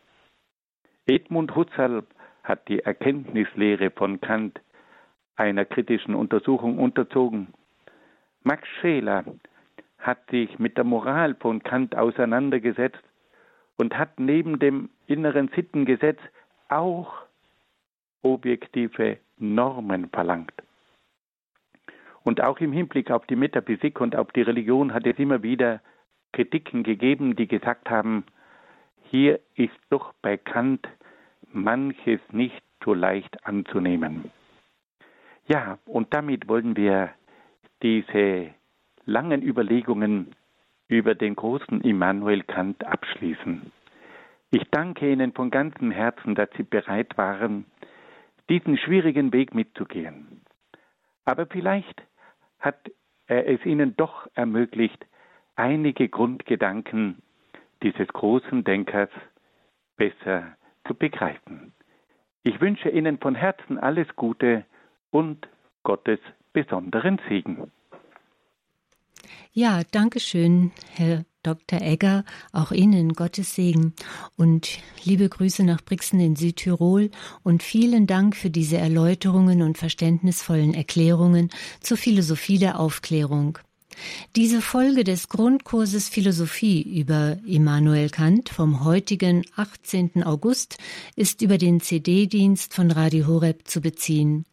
[1.06, 2.04] Edmund Husserl
[2.44, 4.60] hat die Erkenntnislehre von Kant
[5.36, 7.48] einer kritischen Untersuchung unterzogen.
[8.42, 9.24] Max Scheler
[9.98, 13.02] hat sich mit der Moral von Kant auseinandergesetzt
[13.76, 16.18] und hat neben dem inneren Sittengesetz
[16.68, 17.12] auch
[18.22, 20.54] objektive Normen verlangt.
[22.24, 25.80] Und auch im Hinblick auf die Metaphysik und auf die Religion hat es immer wieder
[26.32, 28.24] Kritiken gegeben, die gesagt haben,
[29.10, 30.88] hier ist doch bei Kant
[31.52, 34.30] manches nicht so leicht anzunehmen.
[35.46, 37.10] Ja, und damit wollen wir
[37.82, 38.50] diese
[39.04, 40.34] langen Überlegungen
[40.88, 43.72] über den großen Immanuel Kant abschließen.
[44.50, 47.64] Ich danke Ihnen von ganzem Herzen, dass Sie bereit waren,
[48.52, 50.42] diesen schwierigen Weg mitzugehen.
[51.24, 52.02] Aber vielleicht
[52.58, 52.78] hat
[53.26, 55.06] er es Ihnen doch ermöglicht,
[55.56, 57.22] einige Grundgedanken
[57.82, 59.08] dieses großen Denkers
[59.96, 60.54] besser
[60.86, 61.72] zu begreifen.
[62.42, 64.66] Ich wünsche Ihnen von Herzen alles Gute
[65.10, 65.48] und
[65.82, 66.20] Gottes
[66.52, 67.72] besonderen Segen.
[69.52, 71.80] Ja, danke schön, Herr Dr.
[71.80, 73.94] Egger, auch Ihnen Gottes Segen
[74.36, 77.10] und liebe Grüße nach Brixen in Südtirol
[77.42, 83.58] und vielen Dank für diese Erläuterungen und verständnisvollen Erklärungen zur Philosophie der Aufklärung.
[84.36, 90.22] Diese Folge des Grundkurses Philosophie über Immanuel Kant vom heutigen 18.
[90.22, 90.78] August
[91.16, 94.44] ist über den CD-Dienst von Radio Horeb zu beziehen.